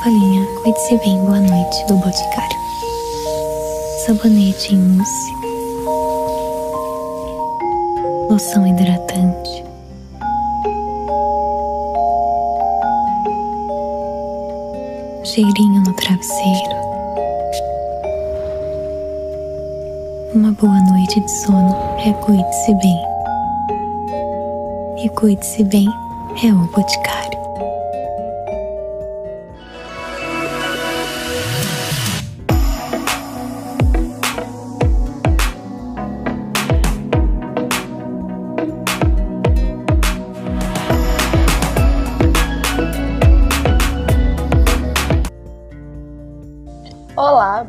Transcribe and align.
nova 0.00 0.10
linha 0.10 0.46
Cuide-se 0.62 0.96
Bem 0.98 1.18
Boa 1.18 1.40
Noite 1.40 1.86
do 1.86 1.96
Boticário. 1.96 2.58
Sabonete 4.06 4.74
em 4.74 4.78
mousse. 4.78 5.32
Loção 8.30 8.66
hidratante. 8.66 9.64
Cheirinho 15.24 15.82
no 15.82 15.92
travesseiro. 15.94 16.80
Uma 20.34 20.52
boa 20.52 20.80
noite 20.80 21.20
de 21.20 21.30
sono 21.42 21.76
é 21.98 22.12
Cuide-se 22.24 22.74
Bem. 22.74 23.00
E 25.04 25.08
Cuide-se 25.10 25.62
Bem 25.64 25.88
é 26.42 26.52
o 26.52 26.66
Boticário. 26.72 27.29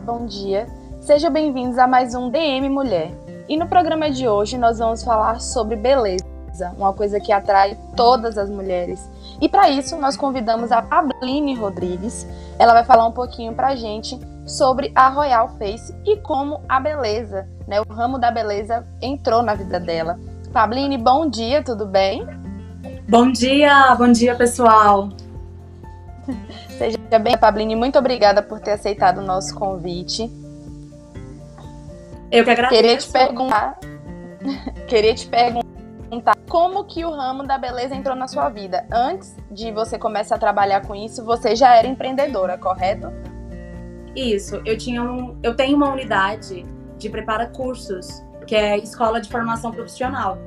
Bom 0.02 0.26
dia. 0.26 0.68
Sejam 1.00 1.32
bem-vindos 1.32 1.78
a 1.78 1.88
mais 1.88 2.16
um 2.16 2.30
DM 2.30 2.70
Mulher. 2.70 3.12
E 3.48 3.56
no 3.56 3.68
programa 3.68 4.10
de 4.10 4.28
hoje 4.28 4.58
nós 4.58 4.80
vamos 4.80 5.04
falar 5.04 5.40
sobre 5.40 5.76
beleza, 5.76 6.26
uma 6.78 6.92
coisa 6.92 7.20
que 7.20 7.32
atrai 7.32 7.78
todas 7.96 8.38
as 8.38 8.50
mulheres. 8.50 9.10
E 9.40 9.48
para 9.48 9.70
isso 9.70 9.96
nós 9.98 10.18
convidamos 10.18 10.72
a 10.72 10.82
Pabline 10.82 11.56
Rodrigues. 11.56 12.26
Ela 12.58 12.74
vai 12.74 12.84
falar 12.84 13.06
um 13.06 13.12
pouquinho 13.12 13.54
pra 13.54 13.76
gente 13.76 14.20
sobre 14.46 14.92
a 14.96 15.08
Royal 15.10 15.50
Face 15.58 15.94
e 16.06 16.18
como 16.18 16.62
a 16.68 16.80
beleza, 16.80 17.48
né, 17.68 17.80
o 17.82 17.94
ramo 17.94 18.18
da 18.18 18.32
beleza 18.32 18.86
entrou 19.02 19.44
na 19.44 19.54
vida 19.54 19.80
dela. 19.80 20.20
Pabline, 20.52 20.98
bom 20.98 21.30
dia, 21.30 21.64
tudo 21.64 21.86
bem? 21.86 22.26
Bom 23.08 23.32
dia, 23.32 23.96
bom 23.96 24.12
dia 24.12 24.36
pessoal. 24.36 25.10
Seja 26.82 26.98
bem, 27.20 27.38
Pabline, 27.38 27.76
muito 27.76 28.00
obrigada 28.00 28.42
por 28.42 28.60
ter 28.60 28.72
aceitado 28.72 29.20
o 29.20 29.22
nosso 29.22 29.54
convite. 29.54 30.24
Eu 32.32 32.44
que 32.44 32.50
agradeço. 32.50 32.82
Queria 32.82 32.98
te 32.98 33.12
perguntar, 33.12 33.80
queria 34.90 35.14
te 35.14 35.28
perguntar 35.28 36.36
como 36.50 36.84
que 36.86 37.06
o 37.06 37.12
ramo 37.12 37.44
da 37.44 37.60
beleza 37.60 37.94
entrou 37.94 38.16
na 38.16 38.28
sua 38.28 38.50
vida. 38.50 38.84
Antes 38.92 39.38
de 39.52 39.72
você 39.72 40.00
começar 40.00 40.38
a 40.38 40.40
trabalhar 40.40 40.82
com 40.82 40.96
isso, 40.96 41.24
você 41.24 41.56
já 41.56 41.76
era 41.76 41.88
empreendedora, 41.88 42.58
correto? 42.58 43.12
Isso, 44.16 44.60
eu 44.66 44.76
tinha 44.76 45.04
um, 45.04 45.38
eu 45.44 45.56
tenho 45.56 45.78
uma 45.78 45.92
unidade 45.92 46.66
de 46.98 47.10
prepara 47.12 47.46
cursos, 47.46 48.24
que 48.48 48.56
é 48.56 48.76
escola 48.80 49.22
de 49.22 49.30
formação 49.30 49.70
profissional. 49.70 50.40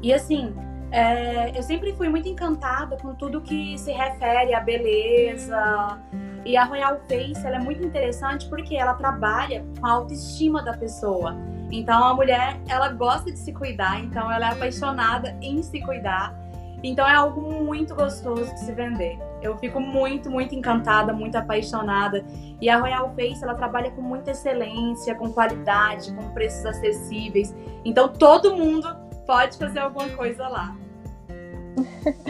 E 0.00 0.12
assim, 0.12 0.54
é, 0.92 1.56
eu 1.56 1.62
sempre 1.62 1.92
fui 1.92 2.08
muito 2.08 2.28
encantada 2.28 2.96
com 2.96 3.14
tudo 3.14 3.40
que 3.40 3.78
se 3.78 3.92
refere 3.92 4.54
à 4.54 4.60
beleza. 4.60 5.98
E 6.44 6.56
a 6.56 6.64
Royal 6.64 6.98
Face 7.08 7.46
ela 7.46 7.56
é 7.56 7.60
muito 7.60 7.84
interessante 7.84 8.48
porque 8.48 8.74
ela 8.74 8.94
trabalha 8.94 9.64
com 9.78 9.86
a 9.86 9.92
autoestima 9.92 10.62
da 10.62 10.72
pessoa. 10.72 11.36
Então 11.70 12.02
a 12.02 12.14
mulher 12.14 12.58
ela 12.68 12.88
gosta 12.88 13.30
de 13.30 13.38
se 13.38 13.52
cuidar, 13.52 14.00
então 14.00 14.30
ela 14.32 14.48
é 14.48 14.52
apaixonada 14.52 15.36
em 15.40 15.62
se 15.62 15.80
cuidar. 15.80 16.34
Então 16.82 17.06
é 17.06 17.14
algo 17.14 17.62
muito 17.62 17.94
gostoso 17.94 18.52
de 18.54 18.60
se 18.60 18.72
vender. 18.72 19.18
Eu 19.42 19.56
fico 19.58 19.78
muito, 19.78 20.30
muito 20.30 20.54
encantada, 20.54 21.12
muito 21.12 21.36
apaixonada. 21.36 22.24
E 22.60 22.68
a 22.68 22.78
Royal 22.78 23.14
Face 23.14 23.42
ela 23.44 23.54
trabalha 23.54 23.90
com 23.90 24.00
muita 24.00 24.30
excelência, 24.30 25.14
com 25.14 25.30
qualidade, 25.30 26.12
com 26.14 26.30
preços 26.30 26.64
acessíveis. 26.64 27.54
Então 27.84 28.08
todo 28.08 28.56
mundo 28.56 28.88
pode 29.30 29.56
fazer 29.56 29.78
alguma 29.78 30.08
coisa 30.08 30.48
lá. 30.48 30.74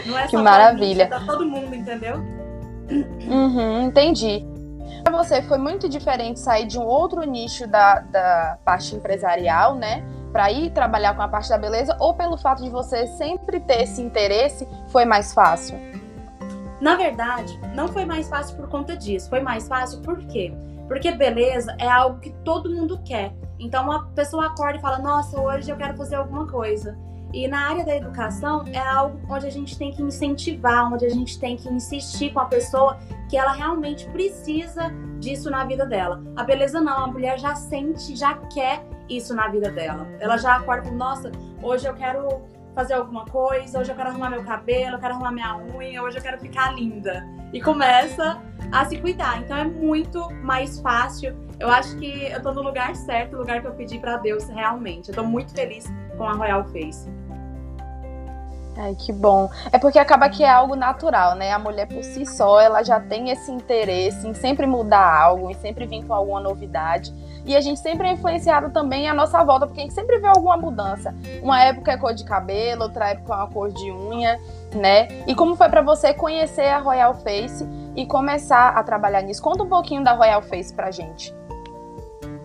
Não 0.04 0.18
é 0.18 0.24
que 0.24 0.36
só 0.36 0.42
maravilha. 0.42 1.06
Pra 1.06 1.20
todo 1.20 1.46
mundo, 1.46 1.74
entendeu? 1.74 2.16
Uhum, 3.26 3.84
entendi. 3.84 4.44
Para 5.02 5.16
você 5.16 5.40
foi 5.40 5.56
muito 5.56 5.88
diferente 5.88 6.38
sair 6.38 6.66
de 6.66 6.78
um 6.78 6.84
outro 6.84 7.22
nicho 7.22 7.66
da, 7.66 8.00
da 8.00 8.58
parte 8.66 8.94
empresarial, 8.94 9.76
né? 9.76 10.04
Para 10.30 10.52
ir 10.52 10.72
trabalhar 10.72 11.16
com 11.16 11.22
a 11.22 11.28
parte 11.28 11.48
da 11.48 11.56
beleza, 11.56 11.96
ou 11.98 12.12
pelo 12.12 12.36
fato 12.36 12.62
de 12.62 12.68
você 12.68 13.06
sempre 13.06 13.60
ter 13.60 13.84
esse 13.84 14.02
interesse, 14.02 14.68
foi 14.88 15.06
mais 15.06 15.32
fácil? 15.32 15.78
Na 16.82 16.96
verdade, 16.96 17.58
não 17.74 17.88
foi 17.88 18.04
mais 18.04 18.28
fácil 18.28 18.58
por 18.58 18.68
conta 18.68 18.94
disso. 18.94 19.30
Foi 19.30 19.40
mais 19.40 19.66
fácil 19.66 20.02
por 20.02 20.18
quê? 20.26 20.52
Porque 20.86 21.10
beleza 21.12 21.74
é 21.78 21.88
algo 21.88 22.20
que 22.20 22.30
todo 22.44 22.68
mundo 22.68 23.00
quer. 23.02 23.32
Então 23.60 23.84
uma 23.84 24.06
pessoa 24.09 24.47
acorda 24.47 24.78
e 24.78 24.81
fala: 24.81 24.98
Nossa, 24.98 25.38
hoje 25.38 25.71
eu 25.71 25.76
quero 25.76 25.97
fazer 25.97 26.16
alguma 26.16 26.47
coisa. 26.47 26.98
E 27.32 27.47
na 27.47 27.69
área 27.69 27.84
da 27.84 27.94
educação 27.94 28.65
é 28.66 28.78
algo 28.78 29.21
onde 29.28 29.47
a 29.47 29.50
gente 29.50 29.78
tem 29.78 29.93
que 29.93 30.03
incentivar, 30.03 30.93
onde 30.93 31.04
a 31.04 31.09
gente 31.09 31.38
tem 31.38 31.56
que 31.56 31.69
insistir 31.69 32.32
com 32.32 32.41
a 32.41 32.47
pessoa 32.47 32.98
que 33.28 33.37
ela 33.37 33.53
realmente 33.53 34.09
precisa 34.09 34.91
disso 35.21 35.48
na 35.48 35.65
vida 35.65 35.87
dela. 35.87 36.21
A 36.34 36.43
beleza 36.43 36.81
não, 36.81 37.04
a 37.04 37.06
mulher 37.06 37.38
já 37.38 37.54
sente, 37.54 38.16
já 38.16 38.34
quer 38.53 38.84
isso 39.09 39.32
na 39.32 39.47
vida 39.47 39.71
dela. 39.71 40.09
Ela 40.19 40.38
já 40.38 40.56
acorda 40.56 40.88
com, 40.88 40.97
nossa, 40.97 41.31
hoje 41.62 41.87
eu 41.87 41.94
quero 41.94 42.42
fazer 42.75 42.94
alguma 42.94 43.25
coisa, 43.27 43.78
hoje 43.78 43.92
eu 43.92 43.97
quero 43.97 44.10
arrumar 44.10 44.31
meu 44.31 44.42
cabelo, 44.42 44.97
eu 44.97 44.98
quero 44.98 45.15
arrumar 45.15 45.32
minha 45.32 45.56
unha, 45.56 46.03
hoje 46.03 46.19
eu 46.19 46.22
quero 46.22 46.38
ficar 46.38 46.75
linda. 46.75 47.25
E 47.53 47.60
começa 47.60 48.41
a 48.72 48.84
se 48.84 48.98
cuidar. 48.98 49.41
Então 49.41 49.56
é 49.56 49.65
muito 49.65 50.28
mais 50.42 50.81
fácil. 50.81 51.37
Eu 51.60 51.69
acho 51.71 51.94
que 51.98 52.25
eu 52.25 52.43
tô 52.43 52.53
no 52.53 52.62
lugar 52.62 52.97
certo, 52.97 53.37
lugar 53.37 53.60
que 53.60 53.66
eu 53.66 53.75
pedi 53.75 53.98
para 53.98 54.16
Deus 54.16 54.48
realmente. 54.48 55.10
Eu 55.10 55.15
tô 55.15 55.22
muito 55.22 55.53
feliz 55.53 55.87
com 56.16 56.25
a 56.25 56.32
Royal 56.32 56.65
Face. 56.65 57.06
Ai, 58.78 58.94
que 58.94 59.12
bom. 59.12 59.50
É 59.71 59.78
porque 59.78 59.98
acaba 59.98 60.31
que 60.31 60.43
é 60.43 60.48
algo 60.48 60.75
natural, 60.75 61.34
né? 61.34 61.53
A 61.53 61.59
mulher 61.59 61.87
por 61.87 62.03
si 62.03 62.25
só, 62.25 62.59
ela 62.59 62.82
já 62.82 62.98
tem 62.98 63.28
esse 63.28 63.53
interesse 63.53 64.26
em 64.26 64.32
sempre 64.32 64.66
mudar 64.66 65.21
algo, 65.21 65.50
em 65.50 65.54
sempre 65.54 65.84
vir 65.84 66.03
com 66.06 66.15
alguma 66.15 66.41
novidade. 66.41 67.12
E 67.44 67.54
a 67.54 67.60
gente 67.60 67.78
sempre 67.81 68.09
é 68.09 68.12
influenciado 68.12 68.71
também 68.71 69.06
à 69.06 69.12
nossa 69.12 69.44
volta, 69.44 69.66
porque 69.66 69.81
a 69.81 69.82
gente 69.82 69.94
sempre 69.94 70.19
vê 70.19 70.28
alguma 70.28 70.56
mudança. 70.56 71.15
Uma 71.42 71.62
época 71.62 71.92
é 71.92 71.98
cor 71.98 72.15
de 72.15 72.25
cabelo, 72.25 72.84
outra 72.84 73.10
época 73.10 73.34
é 73.34 73.37
uma 73.37 73.48
cor 73.48 73.71
de 73.71 73.92
unha, 73.92 74.41
né? 74.75 75.09
E 75.27 75.34
como 75.34 75.56
foi 75.56 75.69
para 75.69 75.82
você 75.82 76.15
conhecer 76.15 76.69
a 76.69 76.78
Royal 76.78 77.15
Face 77.16 77.69
e 77.94 78.06
começar 78.06 78.71
a 78.71 78.82
trabalhar 78.82 79.21
nisso? 79.21 79.42
Conta 79.42 79.62
um 79.62 79.69
pouquinho 79.69 80.03
da 80.03 80.12
Royal 80.12 80.41
Face 80.41 80.72
pra 80.72 80.91
gente. 80.91 81.38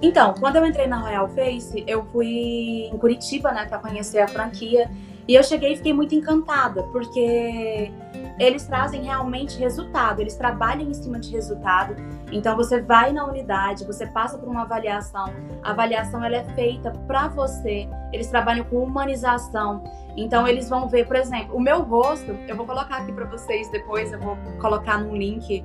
Então, 0.01 0.33
quando 0.39 0.57
eu 0.57 0.65
entrei 0.65 0.87
na 0.87 0.97
Royal 0.97 1.27
Face, 1.29 1.83
eu 1.87 2.05
fui 2.11 2.89
em 2.91 2.97
Curitiba, 2.97 3.51
né, 3.51 3.65
para 3.65 3.79
conhecer 3.79 4.19
a 4.19 4.27
franquia. 4.27 4.89
E 5.27 5.33
eu 5.33 5.43
cheguei 5.43 5.73
e 5.73 5.77
fiquei 5.77 5.93
muito 5.93 6.13
encantada, 6.13 6.83
porque 6.91 7.91
eles 8.37 8.65
trazem 8.67 9.03
realmente 9.03 9.57
resultado, 9.57 10.19
eles 10.19 10.35
trabalham 10.35 10.89
em 10.89 10.93
cima 10.93 11.19
de 11.19 11.31
resultado. 11.31 11.95
Então 12.31 12.55
você 12.55 12.81
vai 12.81 13.13
na 13.13 13.25
unidade, 13.25 13.85
você 13.85 14.05
passa 14.07 14.37
por 14.37 14.49
uma 14.49 14.63
avaliação, 14.63 15.25
a 15.63 15.71
avaliação 15.71 16.23
ela 16.23 16.35
é 16.35 16.43
feita 16.55 16.91
para 17.07 17.27
você. 17.29 17.87
Eles 18.11 18.27
trabalham 18.27 18.65
com 18.65 18.83
humanização. 18.83 19.83
Então 20.17 20.47
eles 20.47 20.69
vão 20.69 20.87
ver, 20.87 21.05
por 21.05 21.15
exemplo, 21.15 21.55
o 21.55 21.59
meu 21.59 21.81
rosto, 21.81 22.31
eu 22.47 22.55
vou 22.55 22.65
colocar 22.65 22.97
aqui 22.97 23.11
para 23.11 23.25
vocês 23.25 23.69
depois, 23.69 24.13
eu 24.13 24.19
vou 24.19 24.37
colocar 24.59 24.97
num 24.97 25.15
link, 25.15 25.63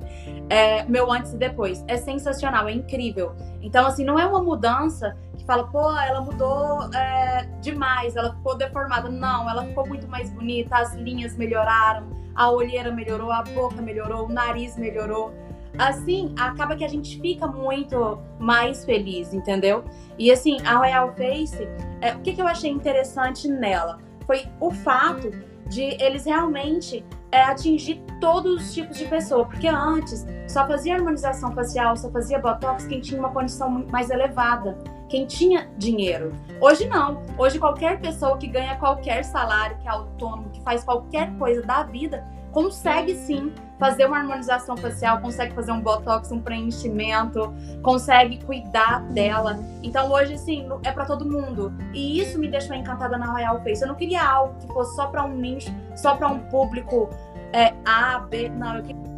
é, 0.49 0.83
meu 0.85 1.11
antes 1.11 1.33
e 1.33 1.37
depois. 1.37 1.83
É 1.87 1.97
sensacional, 1.97 2.67
é 2.67 2.73
incrível. 2.73 3.33
Então 3.61 3.85
assim, 3.85 4.03
não 4.03 4.19
é 4.19 4.25
uma 4.25 4.41
mudança 4.41 5.15
que 5.41 5.47
fala, 5.47 5.67
pô, 5.67 5.91
ela 5.97 6.21
mudou 6.21 6.93
é, 6.93 7.47
demais, 7.61 8.15
ela 8.15 8.33
ficou 8.33 8.55
deformada. 8.55 9.09
Não, 9.09 9.49
ela 9.49 9.65
ficou 9.65 9.85
muito 9.87 10.07
mais 10.07 10.29
bonita, 10.29 10.77
as 10.77 10.93
linhas 10.95 11.35
melhoraram, 11.35 12.07
a 12.35 12.49
olheira 12.49 12.91
melhorou, 12.91 13.31
a 13.31 13.43
boca 13.43 13.81
melhorou, 13.81 14.25
o 14.27 14.29
nariz 14.29 14.77
melhorou. 14.77 15.33
Assim, 15.77 16.35
acaba 16.37 16.75
que 16.75 16.83
a 16.83 16.87
gente 16.87 17.19
fica 17.19 17.47
muito 17.47 18.19
mais 18.39 18.83
feliz, 18.85 19.33
entendeu? 19.33 19.83
E 20.17 20.31
assim, 20.31 20.57
a 20.65 20.75
Royal 20.75 21.13
Face, 21.15 21.67
é, 22.01 22.13
o 22.13 22.19
que, 22.19 22.33
que 22.33 22.41
eu 22.41 22.47
achei 22.47 22.69
interessante 22.69 23.47
nela? 23.47 23.99
Foi 24.27 24.45
o 24.59 24.69
fato 24.71 25.31
de 25.67 25.81
eles 26.03 26.25
realmente 26.25 27.05
é, 27.31 27.41
atingir 27.43 28.03
todos 28.19 28.61
os 28.61 28.73
tipos 28.73 28.97
de 28.97 29.05
pessoa, 29.05 29.45
porque 29.45 29.67
antes 29.67 30.27
só 30.47 30.67
fazia 30.67 30.95
harmonização 30.95 31.53
facial, 31.53 31.95
só 31.95 32.11
fazia 32.11 32.37
botox 32.37 32.85
quem 32.85 32.99
tinha 32.99 33.19
uma 33.19 33.29
condição 33.29 33.69
mais 33.89 34.09
elevada 34.09 34.77
quem 35.11 35.25
tinha 35.25 35.69
dinheiro. 35.77 36.33
Hoje 36.61 36.87
não. 36.87 37.21
Hoje 37.37 37.59
qualquer 37.59 37.99
pessoa 37.99 38.37
que 38.37 38.47
ganha 38.47 38.77
qualquer 38.77 39.25
salário, 39.25 39.77
que 39.79 39.87
é 39.87 39.91
autônomo, 39.91 40.49
que 40.49 40.61
faz 40.61 40.85
qualquer 40.85 41.29
coisa 41.37 41.61
da 41.61 41.83
vida, 41.83 42.25
consegue 42.53 43.13
sim 43.15 43.53
fazer 43.77 44.05
uma 44.05 44.19
harmonização 44.19 44.77
facial, 44.77 45.19
consegue 45.19 45.53
fazer 45.53 45.73
um 45.73 45.81
botox, 45.81 46.31
um 46.31 46.39
preenchimento, 46.39 47.53
consegue 47.83 48.41
cuidar 48.45 49.01
dela. 49.09 49.59
Então 49.83 50.09
hoje 50.09 50.37
sim, 50.37 50.69
é 50.85 50.91
para 50.93 51.03
todo 51.03 51.29
mundo. 51.29 51.73
E 51.93 52.21
isso 52.21 52.39
me 52.39 52.47
deixou 52.47 52.73
encantada 52.73 53.17
na 53.17 53.25
Royal 53.25 53.61
Face. 53.63 53.81
Eu 53.81 53.89
não 53.89 53.95
queria 53.95 54.23
algo 54.23 54.55
que 54.61 54.67
fosse 54.67 54.95
só 54.95 55.07
para 55.07 55.25
um 55.25 55.35
nicho, 55.35 55.73
só 55.93 56.15
para 56.15 56.29
um 56.29 56.39
público 56.39 57.09
é, 57.51 57.73
A, 57.85 58.19
B, 58.19 58.47
não, 58.47 58.77
eu 58.77 58.83
queria 58.83 59.11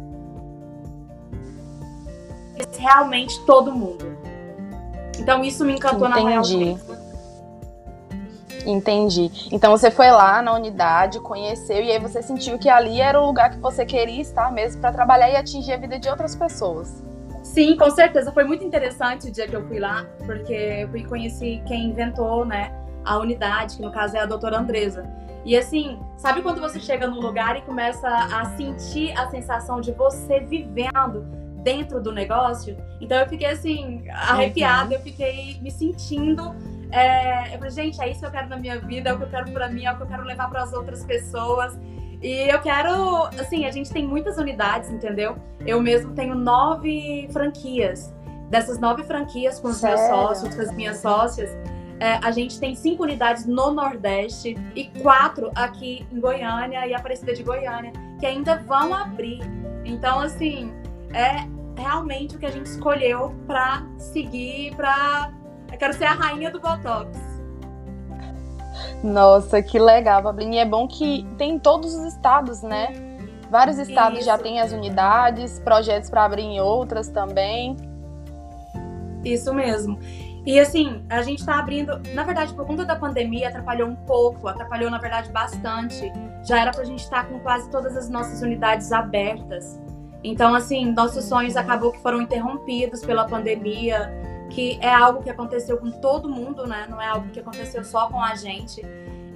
realmente 2.78 3.44
todo 3.46 3.72
mundo. 3.72 4.23
Então 5.18 5.44
isso 5.44 5.64
me 5.64 5.74
encantou 5.74 6.08
Entendi. 6.08 6.24
na 6.24 6.40
Royal 6.40 6.76
Place. 6.76 7.04
Entendi. 8.66 9.30
Então 9.52 9.70
você 9.70 9.90
foi 9.90 10.10
lá 10.10 10.40
na 10.40 10.52
unidade, 10.54 11.20
conheceu 11.20 11.82
e 11.82 11.90
aí 11.90 11.98
você 11.98 12.22
sentiu 12.22 12.58
que 12.58 12.68
ali 12.68 13.00
era 13.00 13.20
o 13.20 13.26
lugar 13.26 13.50
que 13.50 13.58
você 13.58 13.84
queria 13.84 14.20
estar 14.20 14.50
mesmo 14.50 14.80
para 14.80 14.92
trabalhar 14.92 15.30
e 15.30 15.36
atingir 15.36 15.72
a 15.72 15.76
vida 15.76 15.98
de 15.98 16.08
outras 16.08 16.34
pessoas. 16.34 17.02
Sim, 17.42 17.76
com 17.76 17.90
certeza. 17.90 18.32
Foi 18.32 18.44
muito 18.44 18.64
interessante 18.64 19.28
o 19.28 19.30
dia 19.30 19.46
que 19.46 19.54
eu 19.54 19.66
fui 19.68 19.78
lá, 19.78 20.06
porque 20.24 20.52
eu 20.52 20.88
fui 20.88 21.04
conheci 21.04 21.62
quem 21.66 21.90
inventou, 21.90 22.44
né, 22.44 22.72
a 23.04 23.18
unidade, 23.18 23.76
que 23.76 23.82
no 23.82 23.92
caso 23.92 24.16
é 24.16 24.20
a 24.20 24.26
doutora 24.26 24.58
Andresa. 24.58 25.04
E 25.44 25.54
assim, 25.54 26.00
sabe 26.16 26.40
quando 26.40 26.58
você 26.58 26.80
chega 26.80 27.06
num 27.06 27.20
lugar 27.20 27.54
e 27.58 27.60
começa 27.62 28.08
a 28.08 28.56
sentir 28.56 29.12
a 29.12 29.28
sensação 29.28 29.78
de 29.78 29.92
você 29.92 30.40
vivendo 30.40 31.43
dentro 31.64 32.00
do 32.00 32.12
negócio? 32.12 32.76
Então 33.00 33.18
eu 33.18 33.28
fiquei 33.28 33.48
assim, 33.48 34.04
arrepiada, 34.10 34.94
eu 34.94 35.00
fiquei 35.00 35.58
me 35.60 35.70
sentindo. 35.70 36.54
É... 36.92 37.54
Eu 37.54 37.58
falei, 37.58 37.70
gente, 37.70 38.00
é 38.00 38.10
isso 38.10 38.20
que 38.20 38.26
eu 38.26 38.30
quero 38.30 38.48
na 38.48 38.56
minha 38.56 38.78
vida, 38.78 39.10
é 39.10 39.12
o 39.12 39.16
que 39.16 39.24
eu 39.24 39.30
quero 39.30 39.50
pra 39.50 39.68
mim, 39.68 39.84
é 39.84 39.92
o 39.92 39.96
que 39.96 40.02
eu 40.02 40.06
quero 40.06 40.22
levar 40.22 40.48
para 40.48 40.62
as 40.62 40.72
outras 40.72 41.02
pessoas. 41.04 41.76
E 42.22 42.48
eu 42.48 42.60
quero, 42.60 43.24
assim, 43.38 43.66
a 43.66 43.70
gente 43.70 43.90
tem 43.90 44.06
muitas 44.06 44.38
unidades, 44.38 44.90
entendeu? 44.90 45.36
Eu 45.66 45.82
mesmo 45.82 46.12
tenho 46.12 46.34
nove 46.34 47.28
franquias. 47.32 48.14
Dessas 48.48 48.78
nove 48.78 49.02
franquias 49.02 49.58
com 49.58 49.68
os 49.68 49.82
meus 49.82 49.98
Sério? 49.98 50.14
sócios, 50.14 50.54
com 50.54 50.62
as 50.62 50.72
minhas 50.72 50.98
sócias, 50.98 51.50
é, 52.00 52.18
a 52.22 52.30
gente 52.30 52.58
tem 52.58 52.74
cinco 52.74 53.02
unidades 53.02 53.46
no 53.46 53.72
Nordeste 53.72 54.56
e 54.74 54.84
quatro 55.00 55.50
aqui 55.54 56.06
em 56.12 56.20
Goiânia 56.20 56.86
e 56.86 56.94
Aparecida 56.94 57.34
de 57.34 57.42
Goiânia, 57.42 57.92
que 58.18 58.26
ainda 58.26 58.56
vão 58.56 58.92
abrir. 58.94 59.40
Então, 59.84 60.20
assim, 60.20 60.72
é 61.12 61.46
realmente 61.76 62.36
o 62.36 62.38
que 62.38 62.46
a 62.46 62.50
gente 62.50 62.66
escolheu 62.66 63.34
para 63.46 63.82
seguir, 63.98 64.74
para 64.76 65.32
eu 65.72 65.78
quero 65.78 65.92
ser 65.94 66.04
a 66.04 66.12
rainha 66.12 66.50
do 66.50 66.60
Botox. 66.60 67.18
Nossa, 69.02 69.62
que 69.62 69.78
legal, 69.78 70.22
Pablini. 70.22 70.56
E 70.56 70.58
é 70.60 70.64
bom 70.64 70.86
que 70.86 71.26
tem 71.36 71.54
em 71.54 71.58
todos 71.58 71.94
os 71.94 72.04
estados, 72.14 72.62
né? 72.62 72.88
Vários 73.50 73.78
estados 73.78 74.20
Isso. 74.20 74.26
já 74.26 74.38
têm 74.38 74.60
as 74.60 74.72
unidades, 74.72 75.58
projetos 75.60 76.10
para 76.10 76.24
abrir 76.24 76.42
em 76.42 76.60
outras 76.60 77.08
também. 77.08 77.76
Isso 79.24 79.52
mesmo. 79.52 79.98
E 80.46 80.60
assim, 80.60 81.02
a 81.08 81.22
gente 81.22 81.44
tá 81.44 81.58
abrindo, 81.58 82.00
na 82.12 82.22
verdade, 82.22 82.52
por 82.52 82.66
conta 82.66 82.84
da 82.84 82.96
pandemia, 82.96 83.48
atrapalhou 83.48 83.88
um 83.88 83.96
pouco, 83.96 84.46
atrapalhou, 84.46 84.90
na 84.90 84.98
verdade, 84.98 85.30
bastante. 85.30 86.12
Já 86.46 86.60
era 86.60 86.70
pra 86.70 86.84
gente 86.84 87.02
estar 87.02 87.26
com 87.28 87.38
quase 87.40 87.70
todas 87.70 87.96
as 87.96 88.10
nossas 88.10 88.42
unidades 88.42 88.92
abertas. 88.92 89.80
Então, 90.24 90.54
assim, 90.54 90.90
nossos 90.90 91.26
sonhos 91.26 91.54
acabou 91.54 91.92
que 91.92 92.00
foram 92.00 92.22
interrompidos 92.22 93.04
pela 93.04 93.26
pandemia, 93.26 94.10
que 94.48 94.78
é 94.80 94.92
algo 94.92 95.22
que 95.22 95.28
aconteceu 95.28 95.76
com 95.76 95.90
todo 95.90 96.30
mundo, 96.30 96.66
né? 96.66 96.86
Não 96.88 97.00
é 97.00 97.06
algo 97.06 97.28
que 97.28 97.38
aconteceu 97.38 97.84
só 97.84 98.08
com 98.08 98.18
a 98.18 98.34
gente. 98.34 98.82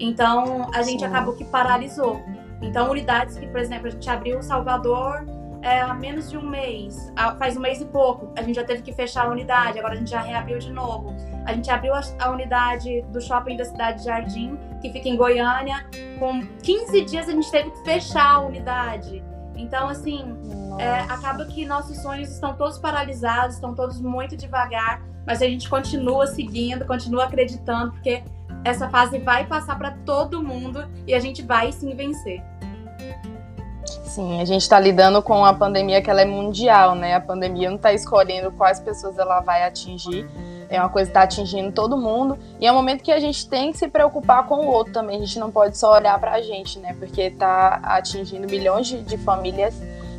Então, 0.00 0.70
a 0.72 0.82
gente 0.82 1.00
Sim. 1.00 1.04
acabou 1.04 1.34
que 1.34 1.44
paralisou. 1.44 2.22
Então, 2.62 2.90
unidades 2.90 3.36
que, 3.36 3.46
por 3.46 3.60
exemplo, 3.60 3.88
a 3.88 3.90
gente 3.90 4.08
abriu 4.08 4.38
em 4.38 4.42
Salvador 4.42 5.26
é, 5.60 5.80
há 5.80 5.92
menos 5.92 6.30
de 6.30 6.38
um 6.38 6.48
mês, 6.48 7.12
faz 7.38 7.56
um 7.56 7.60
mês 7.60 7.80
e 7.80 7.84
pouco, 7.84 8.32
a 8.36 8.42
gente 8.42 8.56
já 8.56 8.64
teve 8.64 8.80
que 8.80 8.92
fechar 8.92 9.26
a 9.26 9.30
unidade, 9.30 9.78
agora 9.78 9.94
a 9.94 9.96
gente 9.96 10.10
já 10.10 10.20
reabriu 10.20 10.58
de 10.58 10.72
novo. 10.72 11.14
A 11.44 11.52
gente 11.52 11.70
abriu 11.70 11.94
a, 11.94 12.00
a 12.20 12.30
unidade 12.30 13.02
do 13.12 13.20
shopping 13.20 13.56
da 13.56 13.64
cidade 13.64 13.98
de 13.98 14.04
Jardim, 14.04 14.56
que 14.80 14.90
fica 14.90 15.08
em 15.08 15.16
Goiânia. 15.16 15.84
Com 16.18 16.46
15 16.62 17.04
dias 17.04 17.28
a 17.28 17.32
gente 17.32 17.50
teve 17.50 17.70
que 17.70 17.84
fechar 17.84 18.36
a 18.36 18.40
unidade. 18.40 19.22
Então, 19.58 19.88
assim, 19.88 20.24
é, 20.78 21.00
acaba 21.00 21.44
que 21.44 21.66
nossos 21.66 21.98
sonhos 21.98 22.30
estão 22.30 22.54
todos 22.54 22.78
paralisados, 22.78 23.56
estão 23.56 23.74
todos 23.74 24.00
muito 24.00 24.36
devagar, 24.36 25.02
mas 25.26 25.42
a 25.42 25.46
gente 25.46 25.68
continua 25.68 26.26
seguindo, 26.28 26.86
continua 26.86 27.24
acreditando, 27.24 27.90
porque 27.90 28.22
essa 28.64 28.88
fase 28.88 29.18
vai 29.18 29.44
passar 29.46 29.76
para 29.76 29.90
todo 30.06 30.42
mundo 30.42 30.88
e 31.06 31.12
a 31.12 31.20
gente 31.20 31.42
vai 31.42 31.72
sim 31.72 31.94
vencer. 31.94 32.40
Sim, 34.04 34.40
a 34.40 34.44
gente 34.44 34.62
está 34.62 34.78
lidando 34.78 35.22
com 35.22 35.44
a 35.44 35.52
pandemia 35.52 36.00
que 36.00 36.10
ela 36.10 36.22
é 36.22 36.24
mundial, 36.24 36.94
né? 36.94 37.14
A 37.14 37.20
pandemia 37.20 37.68
não 37.68 37.76
está 37.76 37.92
escolhendo 37.92 38.50
quais 38.52 38.80
pessoas 38.80 39.18
ela 39.18 39.40
vai 39.40 39.64
atingir. 39.64 40.28
É 40.70 40.78
uma 40.78 40.88
coisa 40.88 41.10
que 41.10 41.16
está 41.16 41.22
atingindo 41.22 41.72
todo 41.72 41.96
mundo. 41.96 42.38
E 42.60 42.66
é 42.66 42.72
um 42.72 42.74
momento 42.74 43.02
que 43.02 43.12
a 43.12 43.18
gente 43.18 43.48
tem 43.48 43.72
que 43.72 43.78
se 43.78 43.88
preocupar 43.88 44.46
com 44.46 44.66
o 44.66 44.68
outro 44.68 44.92
também. 44.92 45.16
A 45.16 45.20
gente 45.20 45.38
não 45.38 45.50
pode 45.50 45.78
só 45.78 45.94
olhar 45.94 46.18
para 46.18 46.32
a 46.32 46.42
gente, 46.42 46.78
né? 46.78 46.94
Porque 46.98 47.22
está 47.22 47.80
atingindo 47.82 48.46
milhões 48.46 48.86
de, 48.86 49.02
de 49.02 49.16
famílias, 49.16 49.74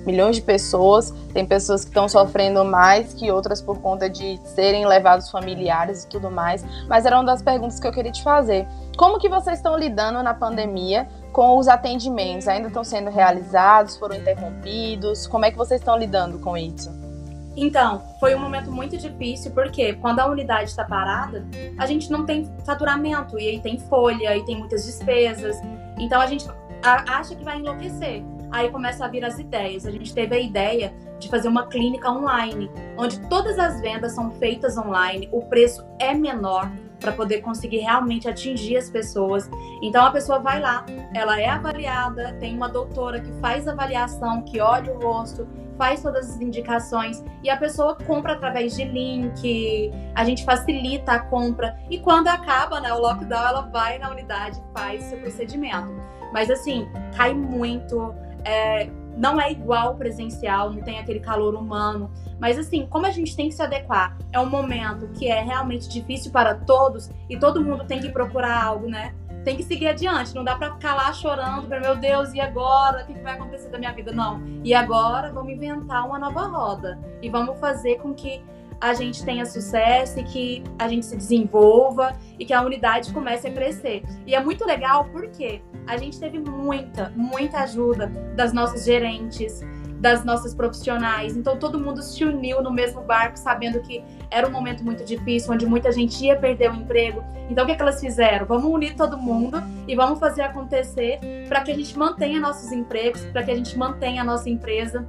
milhões 0.06 0.36
de 0.36 0.42
pessoas. 0.42 1.14
Tem 1.34 1.46
pessoas 1.46 1.84
que 1.84 1.92
estão 1.92 2.10
sofrendo 2.10 2.66
mais 2.66 3.14
que 3.14 3.32
outras 3.32 3.62
por 3.62 3.80
conta 3.80 4.10
de 4.10 4.40
serem 4.44 4.88
levados 4.88 5.30
familiares 5.30 6.04
e 6.04 6.08
tudo 6.08 6.32
mais. 6.32 6.66
Mas 6.88 7.06
era 7.06 7.16
uma 7.18 7.26
das 7.26 7.44
perguntas 7.44 7.80
que 7.80 7.88
eu 7.88 7.92
queria 7.92 8.12
te 8.12 8.24
fazer. 8.24 8.68
Como 8.98 9.20
que 9.20 9.30
vocês 9.30 9.60
estão 9.60 9.78
lidando 9.78 10.24
na 10.24 10.34
pandemia 10.34 11.08
com 11.32 11.58
os 11.58 11.68
atendimentos? 11.68 12.48
Ainda 12.48 12.70
estão 12.70 12.84
sendo 12.84 13.12
realizados? 13.12 13.96
Foram 13.98 14.16
interrompidos? 14.16 15.28
Como 15.28 15.46
é 15.46 15.52
que 15.52 15.58
vocês 15.58 15.80
estão 15.80 15.96
lidando 15.96 16.40
com 16.40 16.58
isso? 16.58 17.09
Então, 17.56 18.02
foi 18.20 18.36
um 18.36 18.40
momento 18.40 18.72
muito 18.72 18.98
difícil, 18.98 19.52
porque 19.52 19.94
quando 19.94 20.20
a 20.20 20.28
unidade 20.28 20.70
está 20.70 20.84
parada, 20.84 21.46
a 21.78 21.86
gente 21.86 22.12
não 22.12 22.26
tem 22.26 22.50
faturamento, 22.66 23.40
e 23.40 23.48
aí 23.48 23.60
tem 23.60 23.78
folha, 23.80 24.36
e 24.38 24.46
tem 24.46 24.58
muitas 24.58 24.86
despesas. 24.86 25.58
Então 25.98 26.22
a 26.22 26.28
gente 26.28 26.48
acha 26.84 27.36
que 27.36 27.44
vai 27.44 27.58
enlouquecer. 27.58 28.24
Aí 28.52 28.70
começa 28.70 29.06
a 29.06 29.08
vir 29.08 29.24
as 29.24 29.38
ideias. 29.38 29.86
A 29.86 29.92
gente 29.92 30.14
teve 30.14 30.36
a 30.36 30.40
ideia 30.40 30.94
de 31.20 31.28
fazer 31.28 31.48
uma 31.48 31.68
clínica 31.68 32.10
online, 32.10 32.72
onde 32.98 33.20
todas 33.28 33.60
as 33.60 33.82
vendas 33.82 34.14
são 34.14 34.32
feitas 34.32 34.78
online, 34.78 35.28
o 35.32 35.42
preço 35.42 35.86
é 36.00 36.14
menor 36.14 36.72
para 37.00 37.12
poder 37.12 37.42
conseguir 37.42 37.80
realmente 37.80 38.28
atingir 38.28 38.78
as 38.78 38.90
pessoas. 38.90 39.50
Então 39.82 40.06
a 40.06 40.12
pessoa 40.12 40.40
vai 40.40 40.60
lá, 40.62 40.86
ela 41.14 41.40
é 41.40 41.48
avaliada, 41.48 42.34
tem 42.40 42.56
uma 42.56 42.70
doutora 42.70 43.20
que 43.20 43.32
faz 43.40 43.68
avaliação, 43.68 44.42
que 44.42 44.60
olha 44.60 44.94
o 44.94 45.00
rosto, 45.00 45.48
faz 45.80 46.04
todas 46.04 46.30
as 46.30 46.42
indicações 46.42 47.24
e 47.42 47.50
a 47.50 47.56
pessoa 47.56 47.96
compra 47.96 48.34
através 48.34 48.76
de 48.76 48.84
link, 48.84 49.90
a 50.14 50.26
gente 50.26 50.44
facilita 50.44 51.14
a 51.14 51.20
compra 51.20 51.80
e 51.90 51.98
quando 51.98 52.28
acaba 52.28 52.82
né, 52.82 52.94
o 52.94 53.00
lockdown, 53.00 53.48
ela 53.48 53.62
vai 53.62 53.98
na 53.98 54.12
unidade 54.12 54.60
e 54.60 54.74
faz 54.78 55.04
seu 55.06 55.18
procedimento. 55.20 55.90
Mas 56.34 56.52
assim, 56.52 56.88
cai 57.16 57.34
muito, 57.34 58.14
é, 58.44 58.90
não 59.16 59.40
é 59.40 59.54
igual 59.54 59.96
presencial, 59.96 60.72
não 60.72 60.82
tem 60.82 61.00
aquele 61.00 61.22
calor 61.22 61.56
humano. 61.56 62.12
Mas 62.40 62.60
assim, 62.60 62.86
como 62.86 63.06
a 63.06 63.12
gente 63.12 63.36
tem 63.36 63.48
que 63.48 63.56
se 63.56 63.62
adequar, 63.62 64.18
é 64.34 64.40
um 64.40 64.50
momento 64.50 65.08
que 65.14 65.28
é 65.30 65.42
realmente 65.42 65.88
difícil 65.88 66.30
para 66.32 66.56
todos 66.56 67.10
e 67.30 67.38
todo 67.38 67.64
mundo 67.64 67.86
tem 67.86 68.02
que 68.02 68.10
procurar 68.10 68.64
algo, 68.64 68.88
né? 68.90 69.16
Tem 69.44 69.56
que 69.56 69.64
seguir 69.64 69.88
adiante, 69.88 70.36
não 70.36 70.44
dá 70.44 70.56
pra 70.56 70.74
ficar 70.74 70.96
lá 70.96 71.12
chorando, 71.14 71.68
meu 71.68 71.96
Deus, 71.96 72.34
e 72.34 72.42
agora? 72.42 73.04
O 73.04 73.06
que 73.08 73.14
vai 73.20 73.34
acontecer 73.34 73.70
da 73.70 73.78
minha 73.78 73.94
vida? 73.94 74.12
Não. 74.12 74.42
E 74.64 74.74
agora 74.74 75.32
vamos 75.32 75.54
inventar 75.54 76.06
uma 76.06 76.20
nova 76.20 76.42
roda 76.42 77.00
e 77.22 77.30
vamos 77.30 77.60
fazer 77.60 77.98
com 77.98 78.14
que 78.14 78.44
a 78.82 78.94
gente 78.94 79.24
tenha 79.26 79.46
sucesso 79.46 80.20
e 80.20 80.24
que 80.24 80.64
a 80.78 80.88
gente 80.88 81.06
se 81.06 81.16
desenvolva 81.16 82.18
e 82.38 82.46
que 82.46 82.54
a 82.54 82.62
unidade 82.62 83.12
comece 83.12 83.48
a 83.48 83.52
crescer. 83.52 84.04
E 84.26 84.34
é 84.34 84.42
muito 84.42 84.66
legal 84.66 85.06
porque 85.12 85.62
a 85.86 85.98
gente 85.98 86.20
teve 86.20 86.40
muita, 86.40 87.12
muita 87.16 87.60
ajuda 87.60 88.08
das 88.36 88.54
nossas 88.54 88.86
gerentes, 88.86 89.62
das 90.00 90.24
nossas 90.24 90.54
profissionais. 90.54 91.36
Então 91.36 91.58
todo 91.58 91.80
mundo 91.80 92.02
se 92.02 92.24
uniu 92.24 92.64
no 92.64 92.72
mesmo 92.72 93.02
barco, 93.02 93.38
sabendo 93.38 93.80
que 93.82 94.04
era 94.32 94.48
um 94.48 94.52
momento 94.52 94.84
muito 94.84 95.04
difícil, 95.04 95.54
onde 95.54 95.66
muita 95.66 95.92
gente 95.92 96.24
ia 96.26 96.36
perder 96.36 96.72
o 96.72 96.76
emprego. 96.76 97.24
Então 97.50 97.66
o 97.66 97.68
que, 97.68 97.76
que 97.76 97.82
elas 97.82 98.00
fizeram? 98.00 98.46
Vamos 98.46 98.72
unir 98.72 98.96
todo 98.96 99.18
mundo 99.18 99.62
e 99.88 99.96
vamos 99.96 100.20
fazer 100.20 100.44
acontecer 100.44 101.20
para 101.48 101.62
que 101.62 101.72
a 101.72 101.76
gente 101.76 101.98
mantenha 101.98 102.40
nossos 102.40 102.72
empregos, 102.72 103.24
para 103.26 103.44
que 103.44 103.52
a 103.52 103.56
gente 103.56 103.78
mantenha 103.78 104.22
a 104.22 104.26
nossa 104.26 104.50
empresa 104.50 105.06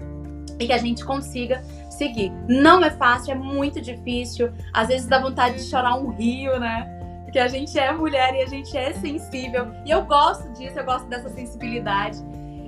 e 0.58 0.66
que 0.66 0.72
a 0.72 0.78
gente 0.78 1.04
consiga 1.04 1.62
seguir. 1.90 2.32
Não 2.48 2.82
é 2.84 2.90
fácil, 2.90 3.32
é 3.32 3.34
muito 3.34 3.80
difícil. 3.80 4.50
Às 4.72 4.88
vezes 4.88 5.06
dá 5.06 5.20
vontade 5.20 5.56
de 5.56 5.62
chorar 5.64 5.96
um 5.96 6.08
rio, 6.08 6.58
né? 6.58 6.96
Porque 7.24 7.38
a 7.38 7.46
gente 7.46 7.78
é 7.78 7.92
mulher 7.92 8.34
e 8.34 8.42
a 8.42 8.46
gente 8.46 8.76
é 8.76 8.92
sensível. 8.92 9.68
E 9.86 9.90
eu 9.90 10.02
gosto 10.02 10.50
disso, 10.54 10.78
eu 10.78 10.84
gosto 10.84 11.06
dessa 11.08 11.28
sensibilidade. 11.28 12.18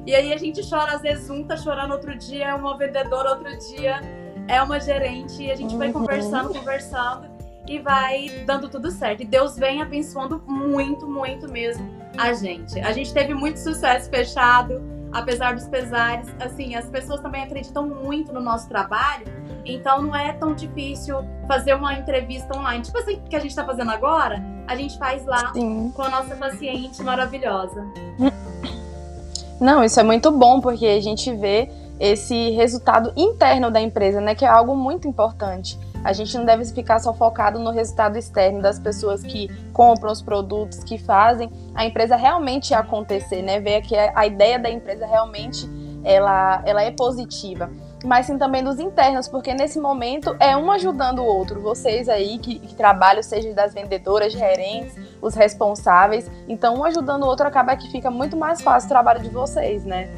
E 0.06 0.14
aí 0.14 0.32
a 0.32 0.36
gente 0.36 0.68
chora, 0.68 0.92
às 0.96 1.02
vezes 1.02 1.30
um 1.30 1.44
tá 1.44 1.56
chorando 1.56 1.92
outro 1.92 2.16
dia, 2.16 2.46
é 2.48 2.54
uma 2.54 2.76
vendedora 2.76 3.30
outro 3.30 3.56
dia, 3.74 4.00
é 4.48 4.60
uma 4.62 4.80
gerente, 4.80 5.42
e 5.42 5.50
a 5.50 5.54
gente 5.54 5.76
vai 5.76 5.88
Uhum. 5.88 5.92
conversando, 5.94 6.48
conversando 6.52 7.30
e 7.68 7.78
vai 7.78 8.28
dando 8.44 8.68
tudo 8.68 8.90
certo. 8.90 9.22
E 9.22 9.24
Deus 9.24 9.56
vem 9.56 9.80
abençoando 9.80 10.42
muito, 10.46 11.06
muito 11.06 11.48
mesmo 11.50 11.88
a 12.18 12.32
gente. 12.32 12.80
A 12.80 12.92
gente 12.92 13.14
teve 13.14 13.32
muito 13.32 13.58
sucesso 13.60 14.10
fechado, 14.10 14.82
apesar 15.12 15.54
dos 15.54 15.68
pesares. 15.68 16.28
Assim, 16.40 16.74
as 16.74 16.86
pessoas 16.86 17.20
também 17.20 17.44
acreditam 17.44 17.86
muito 17.86 18.32
no 18.32 18.40
nosso 18.40 18.68
trabalho, 18.68 19.26
então 19.64 20.02
não 20.02 20.16
é 20.16 20.32
tão 20.32 20.52
difícil 20.52 21.16
fazer 21.46 21.74
uma 21.74 21.94
entrevista 21.94 22.56
online. 22.58 22.82
Tipo 22.82 22.98
assim 22.98 23.20
que 23.30 23.36
a 23.36 23.40
gente 23.40 23.54
tá 23.54 23.64
fazendo 23.64 23.92
agora, 23.92 24.42
a 24.66 24.74
gente 24.74 24.98
faz 24.98 25.24
lá 25.24 25.52
Sim. 25.52 25.92
com 25.94 26.02
a 26.02 26.08
nossa 26.10 26.34
paciente 26.34 27.00
maravilhosa. 27.04 27.86
Não, 29.62 29.84
isso 29.84 30.00
é 30.00 30.02
muito 30.02 30.32
bom, 30.32 30.60
porque 30.60 30.84
a 30.84 31.00
gente 31.00 31.32
vê 31.32 31.70
esse 32.00 32.50
resultado 32.50 33.12
interno 33.16 33.70
da 33.70 33.80
empresa, 33.80 34.20
né, 34.20 34.34
que 34.34 34.44
é 34.44 34.48
algo 34.48 34.74
muito 34.74 35.06
importante. 35.06 35.78
A 36.02 36.12
gente 36.12 36.36
não 36.36 36.44
deve 36.44 36.64
ficar 36.64 36.98
só 36.98 37.14
focado 37.14 37.60
no 37.60 37.70
resultado 37.70 38.18
externo 38.18 38.60
das 38.60 38.80
pessoas 38.80 39.22
que 39.22 39.48
compram 39.72 40.10
os 40.10 40.20
produtos, 40.20 40.82
que 40.82 40.98
fazem 40.98 41.48
a 41.76 41.86
empresa 41.86 42.16
realmente 42.16 42.74
acontecer, 42.74 43.40
né? 43.40 43.60
Ver 43.60 43.82
que 43.82 43.96
a 43.96 44.26
ideia 44.26 44.58
da 44.58 44.68
empresa 44.68 45.06
realmente 45.06 45.70
ela, 46.02 46.60
ela 46.66 46.82
é 46.82 46.90
positiva 46.90 47.70
mas 48.04 48.26
sim 48.26 48.38
também 48.38 48.62
dos 48.62 48.78
internos, 48.78 49.28
porque 49.28 49.54
nesse 49.54 49.80
momento 49.80 50.34
é 50.40 50.56
um 50.56 50.70
ajudando 50.70 51.20
o 51.20 51.24
outro. 51.24 51.60
Vocês 51.60 52.08
aí 52.08 52.38
que, 52.38 52.58
que, 52.58 52.74
trabalham, 52.74 53.22
seja 53.22 53.52
das 53.54 53.72
vendedoras, 53.72 54.32
gerentes, 54.32 54.94
os 55.22 55.34
responsáveis, 55.34 56.30
então 56.48 56.74
um 56.74 56.84
ajudando 56.84 57.22
o 57.22 57.26
outro 57.26 57.46
acaba 57.46 57.76
que 57.76 57.90
fica 57.90 58.10
muito 58.10 58.36
mais 58.36 58.60
fácil 58.60 58.86
o 58.86 58.88
trabalho 58.90 59.22
de 59.22 59.30
vocês, 59.30 59.84
né? 59.84 60.10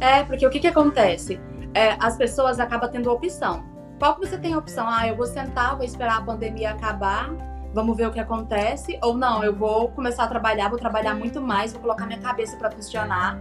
É, 0.00 0.24
porque 0.24 0.46
o 0.46 0.50
que, 0.50 0.58
que 0.58 0.66
acontece? 0.66 1.38
É, 1.74 1.96
as 2.00 2.16
pessoas 2.16 2.58
acabam 2.58 2.90
tendo 2.90 3.12
opção. 3.12 3.62
Qual 3.98 4.14
que 4.14 4.26
você 4.26 4.38
tem 4.38 4.56
opção? 4.56 4.86
Ah, 4.88 5.06
eu 5.06 5.16
vou 5.16 5.26
sentar, 5.26 5.76
vou 5.76 5.84
esperar 5.84 6.18
a 6.18 6.22
pandemia 6.22 6.70
acabar, 6.70 7.30
vamos 7.72 7.96
ver 7.96 8.08
o 8.08 8.12
que 8.12 8.20
acontece. 8.20 8.98
Ou 9.02 9.16
não, 9.16 9.44
eu 9.44 9.54
vou 9.54 9.88
começar 9.88 10.24
a 10.24 10.26
trabalhar, 10.26 10.68
vou 10.68 10.78
trabalhar 10.78 11.14
muito 11.14 11.40
mais, 11.40 11.72
vou 11.72 11.82
colocar 11.82 12.06
minha 12.06 12.20
cabeça 12.20 12.56
para 12.56 12.70
funcionar. 12.70 13.38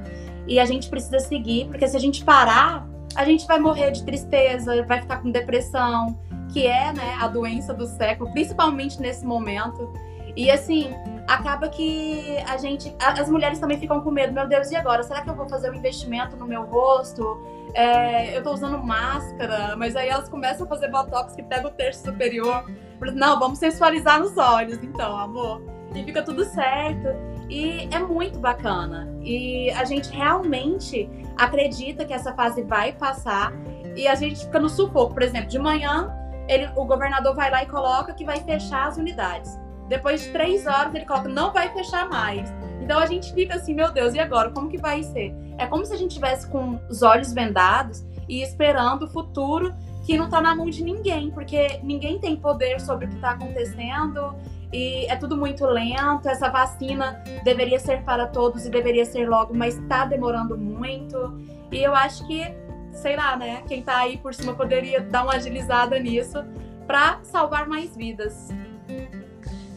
E 0.48 0.60
a 0.60 0.66
gente 0.66 0.90
precisa 0.90 1.20
seguir, 1.20 1.68
porque 1.68 1.88
se 1.88 1.96
a 1.96 2.00
gente 2.00 2.24
parar, 2.24 2.88
a 3.16 3.26
gente 3.26 3.48
vai 3.48 3.60
morrer 3.60 3.92
de 3.92 4.04
tristeza, 4.04 4.84
vai 4.84 5.02
ficar 5.02 5.22
com 5.22 5.32
depressão, 5.32 6.18
que 6.52 6.66
é 6.68 6.94
né, 6.94 7.18
a 7.20 7.28
doença 7.28 7.74
do 7.74 7.86
século, 7.88 8.32
principalmente 8.32 9.00
nesse 9.02 9.26
momento. 9.26 9.92
E 10.36 10.52
assim, 10.52 10.94
acaba 11.28 11.70
que 11.70 12.38
a 12.48 12.58
gente. 12.58 12.94
As 13.00 13.30
mulheres 13.30 13.60
também 13.60 13.80
ficam 13.80 14.02
com 14.02 14.12
medo, 14.12 14.34
meu 14.34 14.48
Deus, 14.48 14.70
e 14.72 14.76
agora? 14.76 15.04
Será 15.04 15.22
que 15.22 15.30
eu 15.30 15.36
vou 15.36 15.48
fazer 15.48 15.70
um 15.72 15.74
investimento 15.74 16.36
no 16.36 16.46
meu 16.46 16.64
rosto? 16.64 17.42
É, 17.74 18.38
eu 18.38 18.44
tô 18.44 18.52
usando 18.52 18.82
máscara, 18.82 19.76
mas 19.76 19.96
aí 19.96 20.08
elas 20.08 20.30
começam 20.30 20.66
a 20.66 20.70
fazer 20.70 20.88
botox 20.90 21.36
que 21.36 21.44
pega 21.44 21.68
o 21.68 21.72
terço 21.72 22.04
superior. 22.06 22.66
Não, 23.14 23.40
vamos 23.40 23.60
sensualizar 23.60 24.20
nos 24.20 24.38
olhos, 24.38 24.82
então, 24.82 25.18
amor. 25.18 25.62
E 25.94 26.04
fica 26.04 26.22
tudo 26.22 26.44
certo. 26.46 27.08
E 27.50 27.88
é 27.92 28.00
muito 28.00 28.40
bacana. 28.40 29.14
E 29.22 29.70
a 29.72 29.84
gente 29.84 30.10
realmente 30.10 31.10
acredita 31.38 32.06
que 32.06 32.14
essa 32.14 32.34
fase 32.34 32.64
vai 32.64 32.94
passar. 32.94 33.54
E 33.96 34.08
a 34.08 34.16
gente 34.16 34.46
fica 34.46 34.60
no 34.60 34.70
sufoco. 34.70 35.14
Por 35.14 35.24
exemplo, 35.24 35.48
de 35.48 35.60
manhã, 35.60 36.14
ele, 36.48 36.70
o 36.76 36.86
governador 36.86 37.36
vai 37.36 37.50
lá 37.50 37.64
e 37.64 37.66
coloca 37.66 38.14
que 38.14 38.26
vai 38.26 38.40
fechar 38.40 38.88
as 38.88 38.98
unidades. 38.98 39.58
Depois 39.88 40.24
de 40.24 40.32
três 40.32 40.66
horas, 40.66 40.94
ele 40.94 41.06
coloca, 41.06 41.30
não 41.30 41.54
vai 41.54 41.70
fechar 41.74 42.10
mais. 42.10 42.52
Então 42.82 43.00
a 43.00 43.06
gente 43.06 43.34
fica 43.34 43.56
assim, 43.56 43.74
meu 43.74 43.92
Deus, 43.92 44.14
e 44.14 44.20
agora? 44.20 44.50
Como 44.52 44.70
que 44.70 44.78
vai 44.78 45.04
ser? 45.04 45.34
É 45.58 45.66
como 45.66 45.86
se 45.86 45.94
a 45.94 45.98
gente 45.98 46.16
tivesse 46.16 46.48
com 46.48 46.80
os 46.90 47.02
olhos 47.02 47.34
vendados 47.34 48.06
e 48.28 48.42
esperando 48.42 49.04
o 49.04 49.08
futuro 49.08 49.74
que 50.06 50.18
não 50.18 50.26
está 50.26 50.40
na 50.40 50.56
mão 50.56 50.70
de 50.70 50.84
ninguém, 50.84 51.32
porque 51.32 51.80
ninguém 51.82 52.20
tem 52.20 52.36
poder 52.36 52.80
sobre 52.80 53.06
o 53.06 53.10
que 53.10 53.16
está 53.16 53.32
acontecendo 53.32 54.36
e 54.72 55.06
é 55.06 55.16
tudo 55.16 55.36
muito 55.36 55.66
lento. 55.66 56.28
Essa 56.28 56.50
vacina 56.50 57.24
deveria 57.44 57.80
ser 57.80 58.04
para 58.04 58.28
todos 58.28 58.66
e 58.66 58.70
deveria 58.70 59.06
ser 59.06 59.28
logo, 59.28 59.54
mas 59.56 59.78
está 59.78 60.06
demorando 60.06 60.58
muito. 60.58 61.40
E 61.72 61.82
eu 61.82 61.96
acho 61.96 62.26
que, 62.28 62.44
sei 62.92 63.16
lá, 63.16 63.36
né? 63.36 63.64
Quem 63.68 63.80
está 63.80 63.98
aí 63.98 64.18
por 64.18 64.34
cima 64.34 64.54
poderia 64.54 65.02
dar 65.02 65.24
uma 65.24 65.34
agilizada 65.34 65.98
nisso 66.00 66.44
para 66.86 67.20
salvar 67.24 67.68
mais 67.68 67.96
vidas. 67.96 68.50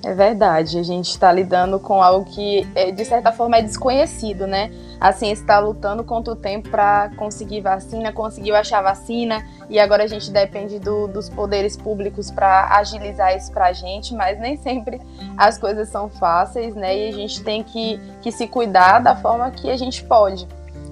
É 0.05 0.15
verdade, 0.15 0.79
a 0.79 0.83
gente 0.83 1.11
está 1.11 1.33
lidando 1.33 1.81
com 1.81 2.01
algo 2.01 2.25
que, 2.25 2.67
é, 2.75 2.93
de 2.93 3.05
certa 3.05 3.33
forma, 3.33 3.57
é 3.57 3.63
desconhecido, 3.63 4.47
né? 4.47 4.71
A 5.01 5.13
ciência 5.13 5.43
está 5.43 5.59
lutando 5.59 6.05
contra 6.05 6.33
o 6.33 6.37
tempo 6.37 6.69
para 6.69 7.11
conseguir 7.17 7.61
vacina, 7.63 8.13
conseguiu 8.13 8.55
achar 8.55 8.81
vacina, 8.81 9.45
e 9.69 9.79
agora 9.79 10.05
a 10.05 10.07
gente 10.07 10.31
depende 10.31 10.79
do, 10.79 11.09
dos 11.09 11.29
poderes 11.29 11.77
públicos 11.77 12.31
para 12.31 12.77
agilizar 12.77 13.37
isso 13.37 13.51
para 13.51 13.67
a 13.67 13.73
gente, 13.73 14.15
mas 14.15 14.39
nem 14.39 14.57
sempre 14.57 15.01
as 15.37 15.59
coisas 15.59 15.89
são 15.89 16.09
fáceis, 16.09 16.77
né? 16.77 16.97
E 16.97 17.09
a 17.09 17.13
gente 17.13 17.43
tem 17.43 17.65
que, 17.65 18.01
que 18.23 18.31
se 18.31 18.47
cuidar 18.47 19.01
da 19.01 19.17
forma 19.17 19.51
que 19.51 19.69
a 19.69 19.77
gente 19.77 20.05
pode 20.05 20.47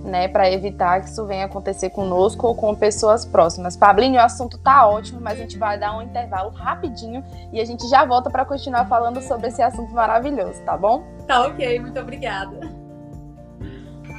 né, 0.07 0.29
para 0.29 0.51
evitar 0.51 1.01
que 1.01 1.09
isso 1.11 1.25
venha 1.27 1.47
acontecer 1.47 1.91
conosco 1.91 2.47
ou 2.47 2.55
com 2.55 2.75
pessoas 2.75 3.25
próximas. 3.25 3.77
Pablinho, 3.77 4.17
o 4.17 4.23
assunto 4.23 4.59
tá 4.59 4.87
ótimo, 4.87 5.21
mas 5.21 5.39
a 5.39 5.43
gente 5.43 5.59
vai 5.59 5.79
dar 5.79 5.97
um 5.97 6.03
intervalo 6.03 6.51
rapidinho 6.51 7.25
e 7.53 7.61
a 7.61 7.65
gente 7.65 7.89
já 7.89 8.05
volta 8.05 8.31
para 8.31 8.45
continuar 8.45 8.87
falando 8.87 9.21
sobre 9.21 9.49
esse 9.49 9.63
assunto 9.63 9.93
maravilhoso, 9.93 10.63
tá 10.63 10.77
bom? 10.77 11.05
Tá 11.27 11.47
ok, 11.47 11.81
muito 11.81 11.99
obrigada. 12.01 12.87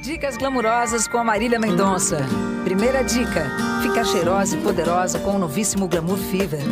Dicas 0.02 0.36
glamurosas 0.36 1.08
com 1.08 1.18
a 1.18 1.24
Marília 1.24 1.58
Mendonça. 1.58 2.18
Primeira 2.64 3.02
dica: 3.02 3.46
ficar 3.82 4.04
cheirosa 4.04 4.56
e 4.56 4.62
poderosa 4.62 5.18
com 5.18 5.32
o 5.32 5.38
novíssimo 5.38 5.88
Glamour 5.88 6.18
Fever. 6.18 6.62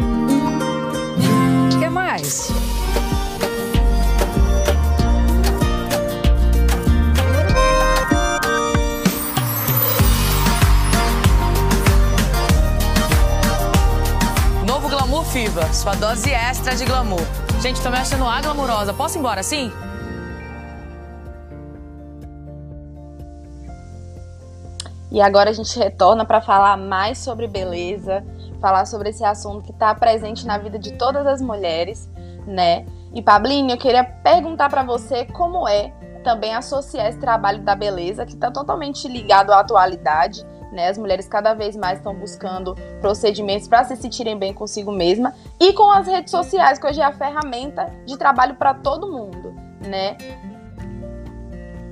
O 1.74 1.78
que 1.78 1.88
mais? 1.88 2.65
Fiva, 15.56 15.72
sua 15.72 15.94
dose 15.94 16.30
extra 16.30 16.74
de 16.74 16.84
glamour. 16.84 17.20
Gente, 17.62 17.82
tô 17.82 17.88
me 17.88 17.96
achando 17.96 18.26
a 18.26 18.40
glamurosa. 18.42 18.92
Posso 18.92 19.16
ir 19.16 19.20
embora 19.20 19.42
sim? 19.42 19.72
E 25.10 25.18
agora 25.18 25.48
a 25.48 25.52
gente 25.54 25.78
retorna 25.78 26.26
para 26.26 26.42
falar 26.42 26.76
mais 26.76 27.16
sobre 27.16 27.46
beleza, 27.46 28.22
falar 28.60 28.84
sobre 28.84 29.08
esse 29.08 29.24
assunto 29.24 29.64
que 29.64 29.70
está 29.72 29.94
presente 29.94 30.46
na 30.46 30.58
vida 30.58 30.78
de 30.78 30.92
todas 30.92 31.26
as 31.26 31.40
mulheres, 31.40 32.06
né? 32.46 32.84
E 33.14 33.22
Pablinho, 33.22 33.70
eu 33.70 33.78
queria 33.78 34.04
perguntar 34.04 34.68
para 34.68 34.82
você 34.82 35.24
como 35.24 35.66
é 35.66 35.90
também 36.22 36.54
associar 36.54 37.06
esse 37.06 37.18
trabalho 37.18 37.62
da 37.62 37.74
beleza, 37.74 38.26
que 38.26 38.34
está 38.34 38.50
totalmente 38.50 39.08
ligado 39.08 39.52
à 39.52 39.60
atualidade, 39.60 40.44
né? 40.72 40.88
As 40.88 40.98
mulheres 40.98 41.28
cada 41.28 41.54
vez 41.54 41.76
mais 41.76 41.98
estão 41.98 42.14
buscando 42.14 42.74
procedimentos 43.00 43.68
para 43.68 43.84
se 43.84 43.96
sentirem 43.96 44.38
bem 44.38 44.52
consigo 44.52 44.92
mesma 44.92 45.34
e 45.60 45.72
com 45.72 45.90
as 45.90 46.06
redes 46.06 46.30
sociais, 46.30 46.78
que 46.78 46.86
hoje 46.86 47.00
é 47.00 47.04
a 47.04 47.12
ferramenta 47.12 47.92
de 48.04 48.16
trabalho 48.16 48.54
para 48.54 48.74
todo 48.74 49.10
mundo, 49.10 49.54
né? 49.86 50.16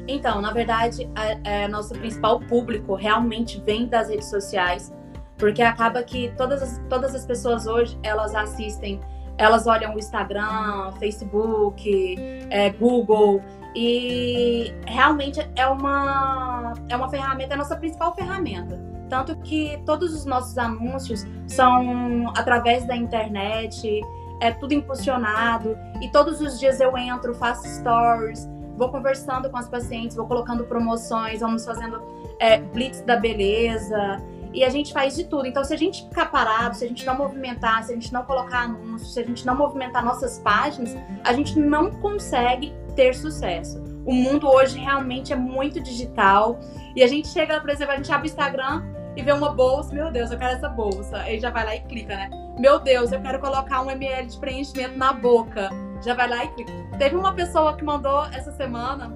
Então, 0.07 0.41
na 0.41 0.53
verdade, 0.53 1.11
a, 1.15 1.69
nosso 1.69 1.95
principal 1.95 2.39
público 2.41 2.95
realmente 2.95 3.61
vem 3.61 3.87
das 3.87 4.09
redes 4.09 4.29
sociais, 4.29 4.93
porque 5.39 5.63
acaba 5.63 6.03
que 6.03 6.33
todas 6.37 6.63
as, 6.63 6.81
todas 6.89 7.15
as 7.15 7.25
pessoas 7.25 7.67
hoje 7.67 7.99
elas 8.03 8.35
assistem, 8.35 9.01
elas 9.39 9.67
olham 9.67 9.95
o 9.95 9.99
Instagram, 9.99 10.93
Facebook, 10.99 12.17
é, 12.51 12.71
Google 12.71 13.43
e 13.75 14.73
realmente 14.87 15.41
é 15.57 15.67
uma, 15.67 16.75
é 16.89 16.97
uma 16.97 17.09
ferramenta, 17.09 17.53
é 17.53 17.55
a 17.55 17.59
nossa 17.59 17.77
principal 17.77 18.15
ferramenta. 18.15 18.81
Tanto 19.09 19.37
que 19.37 19.83
todos 19.85 20.15
os 20.15 20.25
nossos 20.25 20.57
anúncios 20.57 21.27
são 21.47 22.33
através 22.37 22.87
da 22.87 22.97
internet, 22.97 24.01
é 24.41 24.53
tudo 24.53 24.73
impulsionado. 24.73 25.77
E 26.01 26.09
todos 26.11 26.41
os 26.41 26.59
dias 26.59 26.81
eu 26.81 26.97
entro, 26.97 27.35
faço 27.35 27.67
stories, 27.69 28.49
vou 28.77 28.91
conversando 28.91 29.51
com 29.51 29.57
as 29.57 29.69
pacientes, 29.69 30.17
vou 30.17 30.27
colocando 30.27 30.65
promoções, 30.65 31.41
vamos 31.41 31.65
fazendo 31.65 32.01
é, 32.39 32.59
blitz 32.59 33.01
da 33.03 33.17
beleza. 33.17 34.23
E 34.53 34.63
a 34.63 34.69
gente 34.69 34.93
faz 34.93 35.17
de 35.17 35.25
tudo. 35.25 35.47
Então, 35.47 35.65
se 35.65 35.75
a 35.75 35.77
gente 35.77 36.05
ficar 36.09 36.31
parado, 36.31 36.77
se 36.77 36.85
a 36.85 36.89
gente 36.89 37.05
não 37.05 37.17
movimentar, 37.17 37.83
se 37.83 37.91
a 37.91 37.95
gente 37.95 38.13
não 38.13 38.23
colocar 38.23 38.61
anúncios, 38.61 39.13
se 39.13 39.19
a 39.19 39.25
gente 39.25 39.45
não 39.45 39.57
movimentar 39.57 40.05
nossas 40.05 40.39
páginas, 40.39 40.97
a 41.25 41.33
gente 41.33 41.59
não 41.59 41.91
consegue 41.91 42.73
ter 42.95 43.15
sucesso. 43.15 43.83
O 44.05 44.13
mundo 44.13 44.49
hoje 44.49 44.79
realmente 44.79 45.33
é 45.33 45.37
muito 45.37 45.81
digital. 45.81 46.59
E 46.95 47.03
a 47.03 47.07
gente 47.07 47.29
chega, 47.29 47.61
por 47.61 47.71
exemplo, 47.71 47.95
a 47.95 47.97
gente 47.97 48.13
abre 48.13 48.29
o 48.29 48.31
Instagram 48.31 48.83
e 49.17 49.23
vê 49.23 49.33
uma 49.33 49.51
bolsa, 49.53 49.95
meu 49.95 50.11
Deus, 50.11 50.31
eu 50.31 50.39
quero 50.39 50.55
essa 50.55 50.69
bolsa. 50.69 51.19
Aí 51.19 51.39
já 51.39 51.51
vai 51.51 51.65
lá 51.65 51.77
e 51.77 51.81
clica, 51.81 52.15
né? 52.17 52.31
Meu 52.59 52.79
Deus, 52.79 53.13
eu 53.13 53.21
quero 53.21 53.39
colocar 53.41 53.83
um 53.83 53.91
ml 53.91 54.27
de 54.27 54.39
preenchimento 54.39 54.97
na 54.97 55.13
boca. 55.13 55.71
Já 56.05 56.15
vai 56.15 56.29
lá 56.29 56.45
e 56.45 56.49
clica. 56.49 56.73
Teve 56.99 57.17
uma 57.17 57.33
pessoa 57.33 57.75
que 57.77 57.85
mandou 57.85 58.25
essa 58.27 58.53
semana 58.53 59.13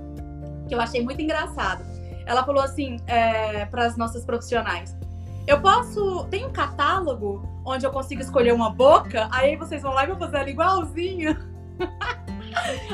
que 0.68 0.74
eu 0.74 0.80
achei 0.80 1.02
muito 1.02 1.20
engraçado. 1.20 1.84
Ela 2.26 2.44
falou 2.44 2.62
assim 2.62 2.98
é, 3.06 3.64
para 3.66 3.86
as 3.86 3.96
nossas 3.96 4.24
profissionais: 4.24 4.96
Eu 5.46 5.60
posso. 5.60 6.26
Tem 6.30 6.46
um 6.46 6.52
catálogo 6.52 7.42
onde 7.64 7.86
eu 7.86 7.90
consigo 7.90 8.20
escolher 8.20 8.52
uma 8.52 8.70
boca? 8.70 9.28
Aí 9.32 9.56
vocês 9.56 9.82
vão 9.82 9.92
lá 9.92 10.04
e 10.04 10.08
vão 10.08 10.18
fazer 10.18 10.38
ela 10.38 10.50
igualzinha. 10.50 11.38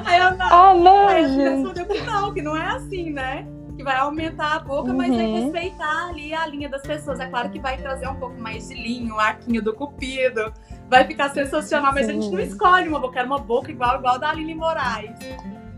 Aí 0.04 0.18
eu. 0.20 0.36
Ah, 0.40 0.74
não, 0.74 1.08
aí 1.08 1.28
gente. 1.28 1.42
respondeu 1.42 1.86
que 1.86 2.00
não, 2.02 2.34
que 2.34 2.42
não 2.42 2.56
é 2.56 2.66
assim, 2.66 3.10
né? 3.10 3.46
Que 3.76 3.82
vai 3.82 3.96
aumentar 3.96 4.54
a 4.54 4.58
boca, 4.60 4.90
uhum. 4.90 4.96
mas 4.96 5.14
vai 5.14 5.26
respeitar 5.26 6.08
ali 6.08 6.32
a 6.32 6.46
linha 6.46 6.68
das 6.68 6.82
pessoas. 6.82 7.18
É 7.18 7.26
claro 7.26 7.50
que 7.50 7.58
vai 7.58 7.76
trazer 7.76 8.06
um 8.08 8.14
pouco 8.16 8.40
mais 8.40 8.68
de 8.68 8.74
linho, 8.74 9.14
o 9.16 9.18
arquinho 9.20 9.60
do 9.62 9.72
cupido. 9.74 10.52
Vai 10.88 11.04
ficar 11.06 11.30
sensacional, 11.30 11.92
mas 11.92 12.06
Sim. 12.06 12.12
a 12.12 12.14
gente 12.14 12.30
não 12.32 12.40
escolhe 12.40 12.88
uma 12.88 13.00
boca, 13.00 13.18
era 13.18 13.26
uma 13.26 13.38
boca 13.38 13.70
igual 13.70 13.98
igual 13.98 14.18
da 14.18 14.30
Aline 14.30 14.54
Moraes. 14.54 15.10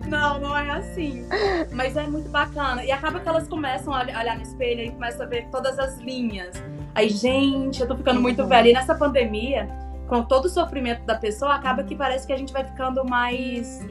Não, 0.06 0.38
não 0.38 0.56
é 0.56 0.70
assim. 0.70 1.26
Mas 1.72 1.96
é 1.96 2.06
muito 2.06 2.28
bacana. 2.28 2.84
E 2.84 2.92
acaba 2.92 3.18
que 3.18 3.28
elas 3.28 3.48
começam 3.48 3.92
a 3.94 4.00
olhar 4.02 4.36
no 4.36 4.42
espelho 4.42 4.82
e 4.82 4.90
começam 4.90 5.26
a 5.26 5.28
ver 5.28 5.48
todas 5.50 5.78
as 5.78 5.98
linhas. 5.98 6.54
Aí, 6.94 7.08
gente, 7.08 7.80
eu 7.80 7.88
tô 7.88 7.96
ficando 7.96 8.20
muito 8.20 8.42
Uhum. 8.42 8.48
velha. 8.48 8.68
E 8.68 8.72
nessa 8.72 8.94
pandemia, 8.94 9.68
com 10.08 10.22
todo 10.22 10.46
o 10.46 10.48
sofrimento 10.48 11.04
da 11.04 11.14
pessoa, 11.16 11.54
acaba 11.54 11.82
que 11.82 11.94
parece 11.94 12.26
que 12.26 12.32
a 12.32 12.36
gente 12.36 12.52
vai 12.52 12.64
ficando 12.64 13.04
mais. 13.04 13.84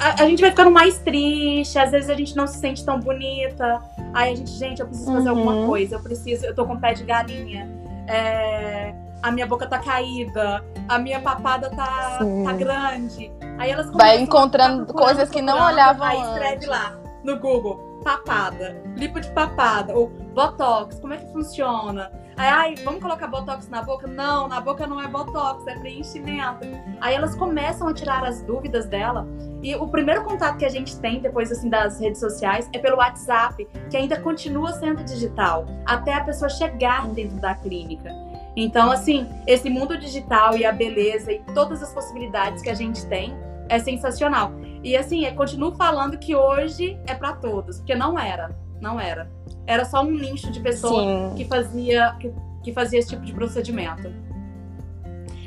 A, 0.00 0.22
a 0.22 0.26
gente 0.26 0.40
vai 0.40 0.50
ficando 0.50 0.70
mais 0.70 0.98
triste, 0.98 1.78
às 1.78 1.90
vezes 1.90 2.10
a 2.10 2.14
gente 2.14 2.36
não 2.36 2.46
se 2.46 2.58
sente 2.58 2.84
tão 2.84 3.00
bonita. 3.00 3.80
Aí 4.14 4.32
a 4.32 4.36
gente, 4.36 4.50
gente, 4.50 4.80
eu 4.80 4.86
preciso 4.86 5.12
fazer 5.12 5.30
Uhum. 5.30 5.38
alguma 5.38 5.66
coisa, 5.66 5.96
eu 5.96 6.02
preciso, 6.02 6.44
eu 6.46 6.54
tô 6.54 6.64
com 6.66 6.78
pé 6.78 6.94
de 6.94 7.04
galinha. 7.04 7.68
É, 8.06 8.94
a 9.22 9.30
minha 9.30 9.46
boca 9.46 9.66
tá 9.66 9.78
caída, 9.78 10.64
a 10.88 10.98
minha 10.98 11.20
papada 11.20 11.70
tá, 11.70 12.18
Sim. 12.20 12.44
tá 12.44 12.52
grande. 12.52 13.32
Aí 13.58 13.70
elas 13.70 13.90
Vai 13.90 14.18
encontrando 14.20 14.86
coisas 14.92 15.28
que 15.28 15.42
não 15.42 15.60
olhavam 15.60 16.06
Aí 16.06 16.20
escreve 16.20 16.66
lá 16.66 16.96
no 17.24 17.38
Google, 17.38 18.00
papada, 18.04 18.80
lipo 18.96 19.20
de 19.20 19.28
papada, 19.32 19.94
ou 19.94 20.08
botox, 20.08 21.00
como 21.00 21.14
é 21.14 21.16
que 21.16 21.32
funciona? 21.32 22.10
Aí, 22.38 22.48
ai, 22.48 22.74
vamos 22.84 23.02
colocar 23.02 23.26
botox 23.26 23.68
na 23.68 23.82
boca? 23.82 24.06
Não, 24.06 24.46
na 24.46 24.60
boca 24.60 24.86
não 24.86 25.00
é 25.02 25.08
botox, 25.08 25.66
é 25.66 25.74
preenchimento. 25.74 26.60
Aí 27.00 27.12
elas 27.12 27.34
começam 27.34 27.88
a 27.88 27.92
tirar 27.92 28.24
as 28.24 28.42
dúvidas 28.42 28.86
dela. 28.86 29.26
E 29.60 29.74
o 29.74 29.88
primeiro 29.88 30.22
contato 30.22 30.56
que 30.56 30.64
a 30.64 30.68
gente 30.68 30.96
tem 31.00 31.18
depois 31.18 31.50
assim 31.50 31.68
das 31.68 31.98
redes 31.98 32.20
sociais 32.20 32.70
é 32.72 32.78
pelo 32.78 32.98
WhatsApp, 32.98 33.66
que 33.90 33.96
ainda 33.96 34.20
continua 34.20 34.72
sendo 34.74 35.02
digital, 35.02 35.66
até 35.84 36.14
a 36.14 36.22
pessoa 36.22 36.48
chegar 36.48 37.08
dentro 37.08 37.40
da 37.40 37.56
clínica. 37.56 38.14
Então, 38.54 38.88
assim, 38.92 39.28
esse 39.44 39.68
mundo 39.68 39.98
digital 39.98 40.56
e 40.56 40.64
a 40.64 40.70
beleza 40.70 41.32
e 41.32 41.40
todas 41.52 41.82
as 41.82 41.92
possibilidades 41.92 42.62
que 42.62 42.70
a 42.70 42.74
gente 42.74 43.04
tem 43.06 43.36
é 43.68 43.80
sensacional. 43.80 44.52
E 44.84 44.96
assim, 44.96 45.24
eu 45.24 45.34
continuo 45.34 45.74
falando 45.74 46.16
que 46.16 46.36
hoje 46.36 46.96
é 47.04 47.14
para 47.14 47.32
todos, 47.32 47.78
porque 47.78 47.96
não 47.96 48.16
era, 48.16 48.56
não 48.80 49.00
era. 49.00 49.30
Era 49.66 49.84
só 49.84 50.02
um 50.02 50.10
nicho 50.10 50.50
de 50.50 50.60
pessoa 50.60 51.02
Sim. 51.02 51.34
que 51.36 51.44
fazia 51.44 52.16
que, 52.18 52.32
que 52.62 52.72
fazia 52.72 52.98
esse 52.98 53.10
tipo 53.10 53.24
de 53.24 53.32
procedimento. 53.32 54.12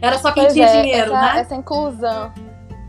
Era 0.02 0.18
só 0.18 0.32
quem 0.32 0.44
Pois 0.44 0.54
tinha 0.54 0.68
é, 0.68 0.82
dinheiro, 0.82 1.14
essa, 1.14 1.34
né? 1.34 1.40
essa 1.40 1.56
inclusão. 1.56 2.32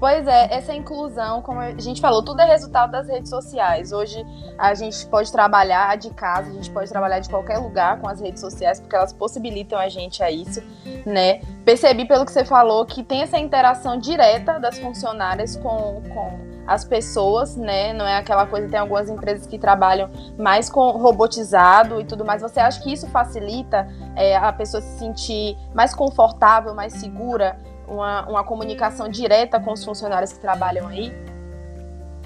Pois 0.02 0.26
é, 0.26 0.52
essa 0.52 0.74
inclusão, 0.74 1.42
como 1.42 1.60
a 1.60 1.78
gente 1.78 2.00
falou, 2.00 2.24
tudo 2.24 2.40
é 2.40 2.44
resultado 2.44 2.90
das 2.90 3.06
redes 3.06 3.30
sociais. 3.30 3.92
Hoje 3.92 4.26
a 4.58 4.74
gente 4.74 5.06
pode 5.06 5.30
trabalhar 5.30 5.96
de 5.96 6.10
casa, 6.10 6.50
a 6.50 6.52
gente 6.52 6.68
pode 6.72 6.90
trabalhar 6.90 7.20
de 7.20 7.28
qualquer 7.30 7.58
lugar 7.58 8.00
com 8.00 8.08
as 8.08 8.20
redes 8.20 8.40
sociais, 8.40 8.80
porque 8.80 8.96
elas 8.96 9.12
possibilitam 9.12 9.78
a 9.78 9.88
gente 9.88 10.20
a 10.20 10.28
isso, 10.28 10.60
né? 11.06 11.40
Percebi 11.64 12.04
pelo 12.04 12.24
que 12.24 12.32
você 12.32 12.44
falou 12.44 12.84
que 12.84 13.04
tem 13.04 13.22
essa 13.22 13.38
interação 13.38 13.96
direta 13.96 14.58
das 14.58 14.76
funcionárias 14.76 15.54
com, 15.54 16.02
com 16.12 16.51
as 16.66 16.84
pessoas, 16.84 17.56
né? 17.56 17.92
Não 17.92 18.06
é 18.06 18.16
aquela 18.16 18.46
coisa, 18.46 18.68
tem 18.68 18.78
algumas 18.78 19.08
empresas 19.08 19.46
que 19.46 19.58
trabalham 19.58 20.08
mais 20.38 20.68
com 20.68 20.90
robotizado 20.92 22.00
e 22.00 22.04
tudo 22.04 22.24
mais. 22.24 22.42
Você 22.42 22.60
acha 22.60 22.80
que 22.80 22.92
isso 22.92 23.06
facilita 23.08 23.88
é, 24.16 24.36
a 24.36 24.52
pessoa 24.52 24.80
se 24.80 24.98
sentir 24.98 25.56
mais 25.74 25.94
confortável, 25.94 26.74
mais 26.74 26.94
segura? 26.94 27.58
Uma, 27.86 28.26
uma 28.28 28.44
comunicação 28.44 29.08
direta 29.08 29.60
com 29.60 29.72
os 29.72 29.84
funcionários 29.84 30.32
que 30.32 30.40
trabalham 30.40 30.88
aí? 30.88 31.12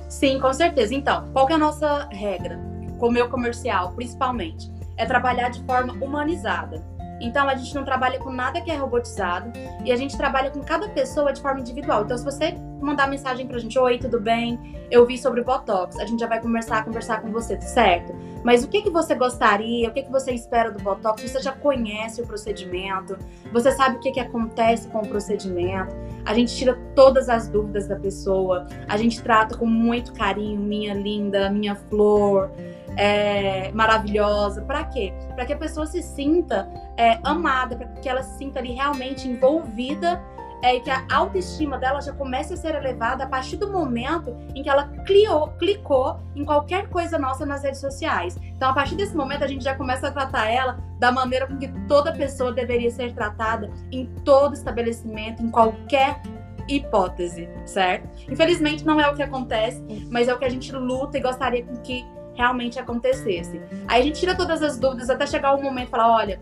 Sim, 0.09 0.39
com 0.39 0.53
certeza. 0.53 0.95
Então, 0.95 1.29
qual 1.33 1.49
é 1.49 1.55
a 1.55 1.59
nossa 1.59 2.09
regra? 2.11 2.59
Com 2.99 3.09
o 3.09 3.11
meu 3.11 3.29
comercial, 3.29 3.93
principalmente, 3.93 4.71
é 4.97 5.05
trabalhar 5.05 5.49
de 5.51 5.63
forma 5.65 5.93
humanizada. 5.95 6.83
Então, 7.21 7.49
a 7.49 7.55
gente 7.55 7.75
não 7.75 7.85
trabalha 7.85 8.19
com 8.19 8.31
nada 8.31 8.61
que 8.61 8.71
é 8.71 8.77
robotizado 8.77 9.53
e 9.85 9.93
a 9.93 9.97
gente 9.97 10.17
trabalha 10.17 10.51
com 10.51 10.63
cada 10.63 10.89
pessoa 10.89 11.33
de 11.33 11.41
forma 11.41 11.61
individual. 11.61 12.05
Então, 12.05 12.17
se 12.17 12.25
você 12.25 12.55
mandar 12.81 13.09
mensagem 13.09 13.47
pra 13.47 13.59
gente, 13.59 13.79
oi, 13.79 13.99
tudo 13.99 14.21
bem? 14.21 14.77
Eu 14.91 15.05
vi 15.07 15.19
sobre 15.19 15.43
Botox, 15.43 15.99
a 15.99 16.05
gente 16.05 16.21
já 16.21 16.27
vai 16.27 16.41
conversar, 16.41 16.85
conversar 16.85 17.21
com 17.21 17.31
você, 17.33 17.61
certo? 17.61 18.15
Mas 18.45 18.63
o 18.63 18.69
que, 18.69 18.83
que 18.83 18.91
você 18.91 19.15
gostaria, 19.15 19.89
o 19.89 19.93
que, 19.93 20.03
que 20.03 20.13
você 20.13 20.33
espera 20.33 20.71
do 20.71 20.81
Botox? 20.81 21.21
Você 21.23 21.43
já 21.43 21.51
conhece 21.53 22.23
o 22.23 22.27
procedimento, 22.27 23.19
você 23.53 23.73
sabe 23.73 23.97
o 23.97 24.01
que, 24.01 24.13
que 24.13 24.21
acontece 24.21 24.87
com 24.89 25.01
o 25.01 25.09
procedimento. 25.09 25.97
A 26.25 26.33
gente 26.33 26.55
tira 26.55 26.79
todas 26.95 27.29
as 27.29 27.49
dúvidas 27.49 27.89
da 27.89 27.97
pessoa, 27.97 28.69
a 28.87 28.97
gente 28.97 29.21
trata 29.21 29.57
com 29.57 29.67
muito 29.67 30.13
carinho, 30.13 30.61
minha 30.61 30.95
linda, 30.95 31.51
minha 31.51 31.75
flor, 31.75 32.53
é, 32.97 33.71
maravilhosa. 33.73 34.63
Para 34.63 34.85
quê? 34.85 35.13
Para 35.35 35.45
que 35.47 35.53
a 35.53 35.57
pessoa 35.57 35.87
se 35.87 36.03
sinta 36.03 36.69
é, 36.97 37.19
amada, 37.23 37.77
para 37.77 37.87
que 37.89 38.09
ela 38.09 38.23
se 38.23 38.39
sinta 38.39 38.59
ali 38.59 38.73
realmente 38.73 39.29
envolvida 39.29 40.23
é, 40.63 40.77
e 40.77 40.81
que 40.81 40.91
a 40.91 41.05
autoestima 41.13 41.79
dela 41.79 42.01
já 42.01 42.13
comece 42.13 42.55
a 42.55 42.57
ser 42.57 42.75
elevada 42.75 43.25
a 43.25 43.27
partir 43.27 43.57
do 43.57 43.71
momento 43.71 44.35
em 44.55 44.63
que 44.63 44.69
ela 44.69 44.89
cliou, 45.05 45.49
clicou 45.59 46.19
em 46.35 46.45
qualquer 46.45 46.89
coisa 46.89 47.19
nossa 47.19 47.45
nas 47.45 47.63
redes 47.63 47.81
sociais. 47.81 48.37
Então, 48.43 48.71
a 48.71 48.73
partir 48.73 48.97
desse 48.97 49.15
momento, 49.15 49.45
a 49.45 49.47
gente 49.47 49.63
já 49.63 49.75
começa 49.75 50.09
a 50.09 50.11
tratar 50.11 50.49
ela 50.49 50.79
da 50.99 51.13
maneira 51.13 51.47
com 51.47 51.57
que 51.59 51.69
toda 51.87 52.13
pessoa 52.13 52.53
deveria 52.53 52.91
ser 52.91 53.13
tratada 53.13 53.71
em 53.93 54.07
todo 54.25 54.55
estabelecimento, 54.55 55.43
em 55.43 55.51
qualquer 55.51 56.21
hipótese, 56.69 57.49
certo? 57.65 58.09
Infelizmente, 58.31 58.85
não 58.85 59.01
é 59.01 59.09
o 59.09 59.15
que 59.15 59.23
acontece, 59.23 59.81
mas 60.11 60.27
é 60.27 60.35
o 60.35 60.39
que 60.39 60.45
a 60.45 60.49
gente 60.49 60.73
luta 60.73 61.17
e 61.17 61.21
gostaria 61.21 61.63
que 61.85 62.05
realmente 62.37 62.79
acontecesse. 62.79 63.61
Aí 63.89 64.03
a 64.03 64.05
gente 64.05 64.21
tira 64.21 64.37
todas 64.37 64.63
as 64.63 64.79
dúvidas 64.79 65.11
até 65.11 65.27
chegar 65.27 65.55
o 65.55 65.63
momento 65.63 65.89
e 65.89 65.91
falar: 65.91 66.15
olha, 66.15 66.41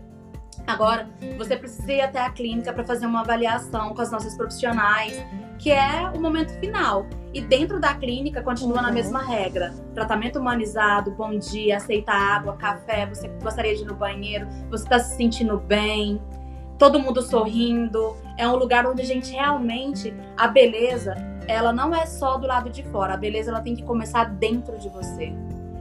agora 0.67 1.07
você 1.37 1.55
precisa 1.55 1.91
ir 1.91 2.01
até 2.01 2.19
a 2.21 2.29
clínica 2.29 2.71
para 2.73 2.85
fazer 2.85 3.05
uma 3.05 3.21
avaliação 3.21 3.93
com 3.93 4.01
as 4.01 4.11
nossas 4.11 4.35
profissionais, 4.35 5.23
que 5.57 5.71
é 5.71 6.11
o 6.13 6.21
momento 6.21 6.51
final. 6.59 7.05
E 7.33 7.41
dentro 7.41 7.79
da 7.79 7.93
clínica 7.93 8.41
continua 8.41 8.81
na 8.81 8.87
Uhum. 8.89 8.93
mesma 8.93 9.21
regra: 9.23 9.73
tratamento 9.93 10.39
humanizado, 10.39 11.11
bom 11.11 11.37
dia, 11.37 11.77
aceita 11.77 12.11
água, 12.11 12.55
café, 12.55 13.05
você 13.05 13.27
gostaria 13.41 13.75
de 13.75 13.81
ir 13.81 13.85
no 13.85 13.95
banheiro, 13.95 14.47
você 14.69 14.83
está 14.83 14.99
se 14.99 15.15
sentindo 15.17 15.57
bem, 15.57 16.21
todo 16.77 16.99
mundo 16.99 17.21
sorrindo. 17.21 18.15
É 18.37 18.47
um 18.47 18.55
lugar 18.55 18.85
onde 18.85 19.01
a 19.01 19.05
gente 19.05 19.31
realmente 19.31 20.13
a 20.37 20.47
beleza, 20.47 21.15
ela 21.47 21.71
não 21.71 21.93
é 21.93 22.05
só 22.05 22.37
do 22.37 22.47
lado 22.47 22.69
de 22.69 22.83
fora. 22.83 23.13
A 23.13 23.17
beleza 23.17 23.51
ela 23.51 23.61
tem 23.61 23.75
que 23.75 23.83
começar 23.83 24.25
dentro 24.25 24.77
de 24.77 24.89
você. 24.89 25.33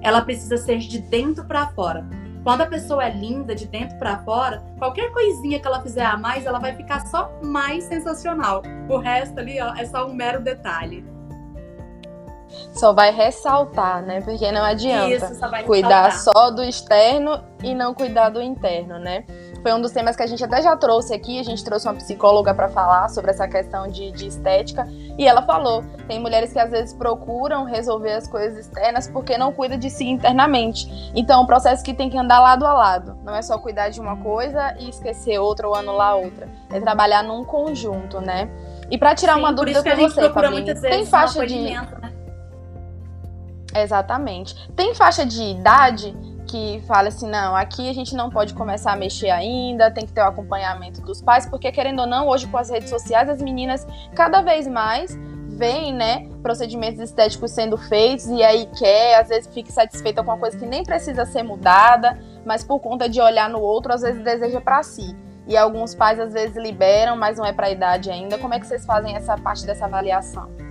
Ela 0.04 0.20
precisa 0.20 0.58
ser 0.58 0.78
de 0.78 0.98
dentro 0.98 1.44
para 1.46 1.66
fora. 1.68 2.06
Quando 2.44 2.60
a 2.60 2.66
pessoa 2.66 3.02
é 3.02 3.10
linda 3.10 3.54
de 3.54 3.66
dentro 3.66 3.98
para 3.98 4.18
fora, 4.18 4.62
qualquer 4.78 5.10
coisinha 5.12 5.58
que 5.58 5.66
ela 5.66 5.80
fizer 5.80 6.04
a 6.04 6.14
mais, 6.14 6.44
ela 6.44 6.58
vai 6.58 6.76
ficar 6.76 7.06
só 7.06 7.32
mais 7.42 7.84
sensacional. 7.84 8.62
O 8.86 8.98
resto 8.98 9.40
ali, 9.40 9.58
ó, 9.62 9.74
é 9.74 9.86
só 9.86 10.06
um 10.06 10.12
mero 10.12 10.42
detalhe. 10.42 11.02
Só 12.74 12.92
vai 12.92 13.10
ressaltar, 13.10 14.02
né? 14.02 14.20
Porque 14.20 14.52
não 14.52 14.62
adianta 14.62 15.14
Isso, 15.14 15.40
cuidar 15.64 16.12
só 16.12 16.50
do 16.50 16.62
externo 16.62 17.42
e 17.62 17.74
não 17.74 17.94
cuidar 17.94 18.28
do 18.28 18.42
interno, 18.42 18.98
né? 18.98 19.24
Foi 19.64 19.72
um 19.72 19.80
dos 19.80 19.92
temas 19.92 20.14
que 20.14 20.22
a 20.22 20.26
gente 20.26 20.44
até 20.44 20.60
já 20.60 20.76
trouxe 20.76 21.14
aqui. 21.14 21.40
A 21.40 21.42
gente 21.42 21.64
trouxe 21.64 21.88
uma 21.88 21.94
psicóloga 21.94 22.52
para 22.52 22.68
falar 22.68 23.08
sobre 23.08 23.30
essa 23.30 23.48
questão 23.48 23.88
de, 23.88 24.12
de 24.12 24.26
estética 24.26 24.86
e 25.16 25.26
ela 25.26 25.40
falou: 25.40 25.82
tem 26.06 26.20
mulheres 26.20 26.52
que 26.52 26.58
às 26.58 26.70
vezes 26.70 26.92
procuram 26.92 27.64
resolver 27.64 28.12
as 28.12 28.28
coisas 28.28 28.66
externas 28.66 29.08
porque 29.08 29.38
não 29.38 29.54
cuida 29.54 29.78
de 29.78 29.88
si 29.88 30.04
internamente. 30.04 30.86
Então, 31.14 31.40
é 31.40 31.42
um 31.42 31.46
processo 31.46 31.82
que 31.82 31.94
tem 31.94 32.10
que 32.10 32.18
andar 32.18 32.40
lado 32.40 32.66
a 32.66 32.74
lado. 32.74 33.16
Não 33.24 33.34
é 33.34 33.40
só 33.40 33.56
cuidar 33.56 33.88
de 33.88 33.98
uma 33.98 34.18
coisa 34.18 34.76
e 34.78 34.90
esquecer 34.90 35.38
outra 35.38 35.66
ou 35.66 35.74
anular 35.74 36.18
outra. 36.18 36.46
É 36.70 36.78
trabalhar 36.78 37.22
num 37.22 37.42
conjunto, 37.42 38.20
né? 38.20 38.50
E 38.90 38.98
para 38.98 39.14
tirar 39.14 39.36
Sim, 39.36 39.40
uma 39.40 39.50
dúvida 39.50 39.82
com 39.82 39.96
você, 39.96 40.28
Fabinho, 40.28 40.78
tem 40.78 41.06
faixa 41.06 41.46
de 41.46 41.58
né? 41.58 42.12
Exatamente. 43.74 44.70
Tem 44.76 44.94
faixa 44.94 45.24
de 45.24 45.42
idade 45.42 46.14
que 46.46 46.82
fala 46.86 47.08
assim, 47.08 47.28
não, 47.28 47.54
aqui 47.54 47.88
a 47.88 47.92
gente 47.92 48.14
não 48.14 48.30
pode 48.30 48.54
começar 48.54 48.92
a 48.92 48.96
mexer 48.96 49.30
ainda, 49.30 49.90
tem 49.90 50.06
que 50.06 50.12
ter 50.12 50.20
o 50.20 50.24
acompanhamento 50.24 51.00
dos 51.00 51.20
pais, 51.20 51.46
porque 51.46 51.70
querendo 51.72 52.00
ou 52.00 52.06
não, 52.06 52.28
hoje 52.28 52.46
com 52.46 52.56
as 52.56 52.70
redes 52.70 52.90
sociais, 52.90 53.28
as 53.28 53.40
meninas 53.40 53.86
cada 54.14 54.42
vez 54.42 54.66
mais 54.66 55.18
veem, 55.56 55.94
né, 55.94 56.28
procedimentos 56.42 57.00
estéticos 57.00 57.52
sendo 57.52 57.76
feitos 57.76 58.26
e 58.26 58.42
aí 58.42 58.66
quer, 58.78 59.20
às 59.20 59.28
vezes 59.28 59.52
fica 59.52 59.70
satisfeita 59.70 60.22
com 60.22 60.30
uma 60.30 60.38
coisa 60.38 60.58
que 60.58 60.66
nem 60.66 60.82
precisa 60.82 61.24
ser 61.24 61.42
mudada, 61.42 62.18
mas 62.44 62.64
por 62.64 62.80
conta 62.80 63.08
de 63.08 63.20
olhar 63.20 63.48
no 63.48 63.60
outro, 63.60 63.92
às 63.92 64.02
vezes 64.02 64.22
deseja 64.22 64.60
para 64.60 64.82
si. 64.82 65.16
E 65.46 65.56
alguns 65.56 65.94
pais 65.94 66.18
às 66.18 66.32
vezes 66.32 66.56
liberam, 66.56 67.16
mas 67.16 67.38
não 67.38 67.44
é 67.44 67.52
para 67.52 67.66
a 67.66 67.70
idade 67.70 68.10
ainda. 68.10 68.38
Como 68.38 68.54
é 68.54 68.58
que 68.58 68.66
vocês 68.66 68.84
fazem 68.86 69.14
essa 69.14 69.36
parte 69.36 69.66
dessa 69.66 69.84
avaliação? 69.84 70.63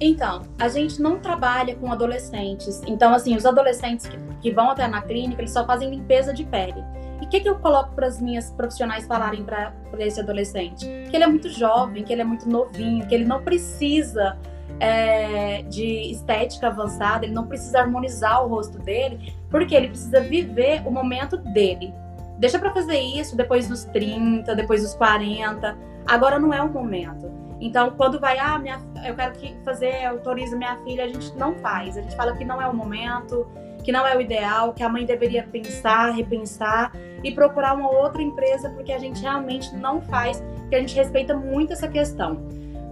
Então, 0.00 0.42
a 0.58 0.68
gente 0.68 1.00
não 1.00 1.18
trabalha 1.18 1.74
com 1.74 1.90
adolescentes. 1.90 2.82
Então, 2.86 3.14
assim, 3.14 3.34
os 3.36 3.46
adolescentes 3.46 4.06
que, 4.06 4.18
que 4.40 4.50
vão 4.50 4.70
até 4.70 4.86
na 4.86 5.00
clínica, 5.00 5.40
eles 5.40 5.52
só 5.52 5.64
fazem 5.64 5.90
limpeza 5.90 6.32
de 6.32 6.44
pele. 6.44 6.84
E 7.20 7.24
o 7.24 7.28
que, 7.28 7.40
que 7.40 7.48
eu 7.48 7.58
coloco 7.58 7.94
para 7.94 8.06
as 8.06 8.20
minhas 8.20 8.50
profissionais 8.50 9.06
falarem 9.06 9.42
para 9.42 9.72
esse 9.98 10.20
adolescente? 10.20 10.86
Que 11.10 11.16
ele 11.16 11.24
é 11.24 11.26
muito 11.26 11.48
jovem, 11.48 12.04
que 12.04 12.12
ele 12.12 12.20
é 12.22 12.24
muito 12.24 12.48
novinho, 12.48 13.06
que 13.06 13.14
ele 13.14 13.24
não 13.24 13.42
precisa 13.42 14.36
é, 14.78 15.62
de 15.62 16.10
estética 16.10 16.68
avançada, 16.68 17.24
ele 17.24 17.34
não 17.34 17.46
precisa 17.46 17.80
harmonizar 17.80 18.44
o 18.44 18.48
rosto 18.48 18.78
dele, 18.78 19.34
porque 19.50 19.74
ele 19.74 19.88
precisa 19.88 20.20
viver 20.20 20.82
o 20.86 20.90
momento 20.90 21.38
dele. 21.38 21.94
Deixa 22.38 22.58
para 22.58 22.70
fazer 22.70 22.98
isso 22.98 23.34
depois 23.34 23.66
dos 23.66 23.84
30, 23.84 24.54
depois 24.54 24.82
dos 24.82 24.94
40. 24.94 25.74
Agora 26.06 26.38
não 26.38 26.52
é 26.52 26.60
o 26.62 26.70
momento. 26.70 27.45
Então, 27.60 27.90
quando 27.90 28.20
vai, 28.20 28.38
ah, 28.38 28.58
minha, 28.58 28.80
eu 29.04 29.14
quero 29.14 29.32
que 29.34 29.56
fazer, 29.64 30.04
autoriza 30.04 30.56
minha 30.56 30.76
filha, 30.78 31.04
a 31.04 31.08
gente 31.08 31.34
não 31.36 31.54
faz. 31.56 31.96
A 31.96 32.02
gente 32.02 32.14
fala 32.14 32.36
que 32.36 32.44
não 32.44 32.60
é 32.60 32.68
o 32.68 32.74
momento, 32.74 33.46
que 33.82 33.92
não 33.92 34.06
é 34.06 34.16
o 34.16 34.20
ideal, 34.20 34.72
que 34.72 34.82
a 34.82 34.88
mãe 34.88 35.06
deveria 35.06 35.44
pensar, 35.44 36.10
repensar 36.10 36.92
e 37.22 37.32
procurar 37.32 37.74
uma 37.74 37.90
outra 37.90 38.20
empresa, 38.20 38.68
porque 38.70 38.92
a 38.92 38.98
gente 38.98 39.22
realmente 39.22 39.74
não 39.74 40.02
faz, 40.02 40.42
porque 40.58 40.76
a 40.76 40.80
gente 40.80 40.94
respeita 40.94 41.34
muito 41.34 41.72
essa 41.72 41.88
questão. 41.88 42.36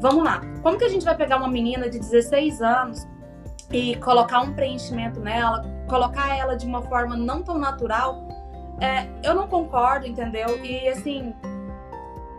Vamos 0.00 0.24
lá. 0.24 0.40
Como 0.62 0.78
que 0.78 0.84
a 0.84 0.88
gente 0.88 1.04
vai 1.04 1.16
pegar 1.16 1.36
uma 1.36 1.48
menina 1.48 1.90
de 1.90 1.98
16 1.98 2.62
anos 2.62 3.06
e 3.72 3.96
colocar 3.96 4.40
um 4.40 4.54
preenchimento 4.54 5.20
nela, 5.20 5.62
colocar 5.88 6.36
ela 6.36 6.56
de 6.56 6.66
uma 6.66 6.82
forma 6.82 7.16
não 7.16 7.42
tão 7.42 7.58
natural? 7.58 8.22
É, 8.80 9.06
eu 9.22 9.34
não 9.34 9.46
concordo, 9.46 10.06
entendeu? 10.06 10.62
E 10.64 10.88
assim, 10.88 11.34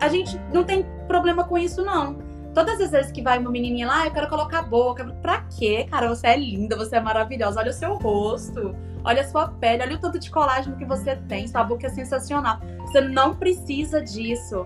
a 0.01 0.07
gente 0.07 0.39
não 0.53 0.63
tem 0.63 0.85
problema 1.07 1.43
com 1.43 1.57
isso, 1.57 1.83
não. 1.83 2.17
Todas 2.53 2.79
as 2.79 2.91
vezes 2.91 3.11
que 3.11 3.21
vai 3.21 3.37
uma 3.37 3.51
menininha 3.51 3.85
lá, 3.85 4.05
eu 4.05 4.11
quero 4.11 4.29
colocar 4.29 4.59
a 4.59 4.63
boca. 4.63 5.03
Pra 5.21 5.41
quê, 5.41 5.85
cara? 5.89 6.07
Você 6.07 6.27
é 6.27 6.37
linda, 6.37 6.77
você 6.77 6.95
é 6.95 7.01
maravilhosa. 7.01 7.59
Olha 7.59 7.69
o 7.69 7.73
seu 7.73 7.95
rosto, 7.95 8.73
olha 9.03 9.21
a 9.21 9.27
sua 9.27 9.49
pele, 9.49 9.83
olha 9.83 9.95
o 9.97 9.99
tanto 9.99 10.17
de 10.17 10.31
colágeno 10.31 10.77
que 10.77 10.85
você 10.85 11.17
tem. 11.27 11.47
Sua 11.47 11.63
boca 11.63 11.87
é 11.87 11.89
sensacional. 11.89 12.59
Você 12.81 13.01
não 13.01 13.35
precisa 13.35 14.01
disso. 14.01 14.65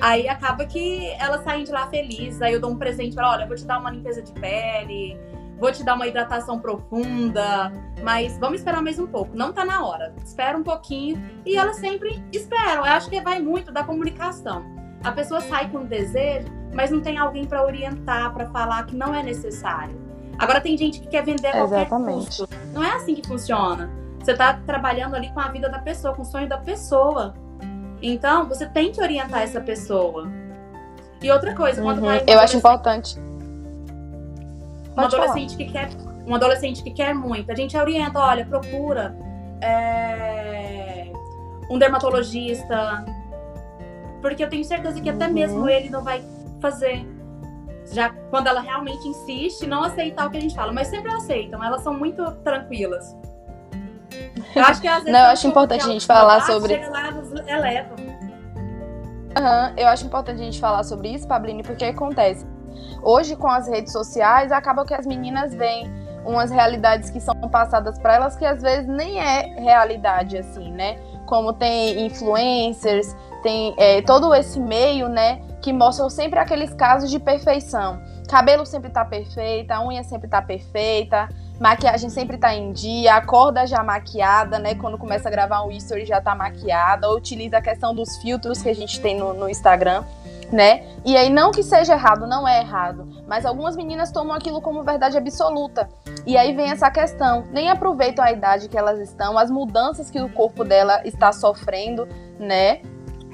Aí 0.00 0.28
acaba 0.28 0.64
que 0.64 1.10
elas 1.20 1.44
saem 1.44 1.62
de 1.62 1.70
lá 1.70 1.86
felizes. 1.88 2.42
Aí 2.42 2.54
eu 2.54 2.60
dou 2.60 2.70
um 2.70 2.76
presente 2.76 3.14
para, 3.14 3.30
olha, 3.30 3.46
vou 3.46 3.54
te 3.54 3.64
dar 3.64 3.78
uma 3.78 3.90
limpeza 3.90 4.22
de 4.22 4.32
pele, 4.32 5.16
vou 5.60 5.70
te 5.70 5.84
dar 5.84 5.94
uma 5.94 6.06
hidratação 6.06 6.58
profunda, 6.58 7.70
mas 8.02 8.38
vamos 8.38 8.60
esperar 8.60 8.82
mais 8.82 8.98
um 8.98 9.06
pouco. 9.06 9.36
Não 9.36 9.52
tá 9.52 9.64
na 9.64 9.84
hora. 9.86 10.14
Espera 10.24 10.56
um 10.56 10.62
pouquinho. 10.62 11.22
E 11.44 11.56
elas 11.56 11.76
sempre 11.76 12.24
esperam. 12.32 12.86
Eu 12.86 12.92
acho 12.92 13.10
que 13.10 13.20
vai 13.20 13.38
muito 13.40 13.70
da 13.70 13.84
comunicação. 13.84 14.64
A 15.04 15.12
pessoa 15.12 15.40
sai 15.42 15.68
com 15.68 15.84
desejo, 15.84 16.48
mas 16.72 16.90
não 16.90 17.00
tem 17.00 17.18
alguém 17.18 17.44
para 17.44 17.62
orientar, 17.62 18.32
para 18.32 18.46
falar 18.46 18.86
que 18.86 18.96
não 18.96 19.14
é 19.14 19.22
necessário. 19.22 20.00
Agora 20.38 20.60
tem 20.60 20.76
gente 20.76 21.00
que 21.00 21.08
quer 21.08 21.22
vender 21.22 21.48
a 21.48 21.52
qualquer 21.52 21.86
Exatamente. 21.86 22.26
custo. 22.26 22.48
Não 22.72 22.82
é 22.82 22.96
assim 22.96 23.14
que 23.14 23.28
funciona. 23.28 23.90
Você 24.18 24.34
tá 24.34 24.54
trabalhando 24.66 25.14
ali 25.14 25.30
com 25.32 25.40
a 25.40 25.48
vida 25.48 25.68
da 25.68 25.78
pessoa, 25.78 26.14
com 26.14 26.22
o 26.22 26.24
sonho 26.24 26.48
da 26.48 26.56
pessoa. 26.56 27.34
Então, 28.00 28.48
você 28.48 28.66
tem 28.66 28.90
que 28.90 29.00
orientar 29.02 29.42
essa 29.42 29.60
pessoa. 29.60 30.26
E 31.22 31.30
outra 31.30 31.54
coisa, 31.54 31.82
quando 31.82 31.98
uhum. 31.98 32.06
vai. 32.06 32.24
Eu 32.26 32.38
acho 32.40 32.56
importante. 32.56 33.18
Um 34.96 35.00
adolescente 35.00 35.56
que 35.56 35.64
quer. 35.66 35.88
Um 36.26 36.34
adolescente 36.34 36.82
que 36.82 36.90
quer 36.90 37.14
muito. 37.14 37.50
A 37.50 37.54
gente 37.54 37.76
orienta, 37.76 38.18
olha, 38.18 38.44
procura 38.44 39.16
é, 39.60 41.10
um 41.70 41.78
dermatologista. 41.78 43.04
Porque 44.20 44.44
eu 44.44 44.48
tenho 44.48 44.64
certeza 44.64 45.00
que 45.00 45.08
até 45.08 45.26
uhum. 45.26 45.32
mesmo 45.32 45.68
ele 45.68 45.90
não 45.90 46.02
vai 46.02 46.22
fazer. 46.60 47.06
Já 47.92 48.10
quando 48.30 48.46
ela 48.46 48.60
realmente 48.60 49.06
insiste, 49.08 49.66
não 49.66 49.82
aceitar 49.82 50.26
o 50.26 50.30
que 50.30 50.36
a 50.36 50.40
gente 50.40 50.54
fala. 50.54 50.72
Mas 50.72 50.88
sempre 50.88 51.10
aceitam, 51.10 51.62
elas 51.64 51.82
são 51.82 51.94
muito 51.94 52.30
tranquilas. 52.42 53.16
Eu 54.54 54.62
acho 54.64 54.80
que 54.80 54.88
às 54.88 55.04
vezes. 55.04 55.12
Não, 55.12 55.20
eu 55.20 55.30
acho 55.30 55.46
importante 55.46 55.84
a 55.84 55.88
gente 55.88 56.06
falar 56.06 56.42
sobre. 56.42 56.74
Chega 56.74 56.90
lá, 56.90 57.08
elevam. 57.46 57.96
Uhum, 59.30 59.74
eu 59.76 59.86
acho 59.86 60.04
importante 60.04 60.40
a 60.40 60.44
gente 60.44 60.60
falar 60.60 60.82
sobre 60.82 61.08
isso, 61.08 61.26
Pablini, 61.26 61.62
porque 61.62 61.84
acontece. 61.84 62.44
Hoje, 63.02 63.36
com 63.36 63.48
as 63.48 63.68
redes 63.68 63.92
sociais, 63.92 64.52
acaba 64.52 64.84
que 64.84 64.94
as 64.94 65.06
meninas 65.06 65.54
veem 65.54 65.90
umas 66.24 66.50
realidades 66.50 67.10
que 67.10 67.20
são 67.20 67.34
passadas 67.48 67.98
para 67.98 68.14
elas 68.14 68.36
que 68.36 68.44
às 68.44 68.62
vezes 68.62 68.86
nem 68.86 69.18
é 69.18 69.54
realidade, 69.58 70.36
assim, 70.36 70.70
né? 70.70 70.98
Como 71.26 71.52
tem 71.52 72.06
influencers, 72.06 73.16
tem 73.42 73.74
é, 73.78 74.02
todo 74.02 74.34
esse 74.34 74.60
meio, 74.60 75.08
né? 75.08 75.40
Que 75.62 75.72
mostram 75.72 76.10
sempre 76.10 76.38
aqueles 76.38 76.74
casos 76.74 77.10
de 77.10 77.18
perfeição. 77.18 78.00
Cabelo 78.28 78.64
sempre 78.64 78.90
tá 78.90 79.04
perfeito, 79.04 79.72
unha 79.72 80.04
sempre 80.04 80.28
tá 80.28 80.40
perfeita, 80.40 81.28
maquiagem 81.58 82.08
sempre 82.08 82.38
tá 82.38 82.54
em 82.54 82.72
dia, 82.72 83.14
acorda 83.14 83.66
já 83.66 83.82
maquiada, 83.82 84.58
né? 84.58 84.74
Quando 84.74 84.96
começa 84.96 85.28
a 85.28 85.30
gravar 85.30 85.62
um 85.62 85.70
history 85.70 86.06
já 86.06 86.20
tá 86.20 86.34
maquiada, 86.34 87.08
ou 87.08 87.16
utiliza 87.16 87.58
a 87.58 87.60
questão 87.60 87.94
dos 87.94 88.16
filtros 88.18 88.62
que 88.62 88.68
a 88.68 88.74
gente 88.74 89.00
tem 89.00 89.18
no, 89.18 89.34
no 89.34 89.48
Instagram, 89.48 90.04
né? 90.52 90.84
E 91.04 91.16
aí, 91.16 91.30
não 91.30 91.50
que 91.50 91.62
seja 91.62 91.94
errado, 91.94 92.26
não 92.26 92.46
é 92.46 92.60
errado, 92.60 93.06
mas 93.26 93.46
algumas 93.46 93.76
meninas 93.76 94.10
tomam 94.10 94.34
aquilo 94.34 94.60
como 94.60 94.82
verdade 94.82 95.16
absoluta. 95.16 95.88
E 96.26 96.36
aí 96.36 96.54
vem 96.54 96.70
essa 96.70 96.90
questão, 96.90 97.44
nem 97.50 97.70
aproveitam 97.70 98.24
a 98.24 98.32
idade 98.32 98.68
que 98.68 98.76
elas 98.76 98.98
estão, 98.98 99.38
as 99.38 99.50
mudanças 99.50 100.10
que 100.10 100.20
o 100.20 100.28
corpo 100.32 100.64
dela 100.64 101.00
está 101.04 101.32
sofrendo, 101.32 102.06
né? 102.38 102.82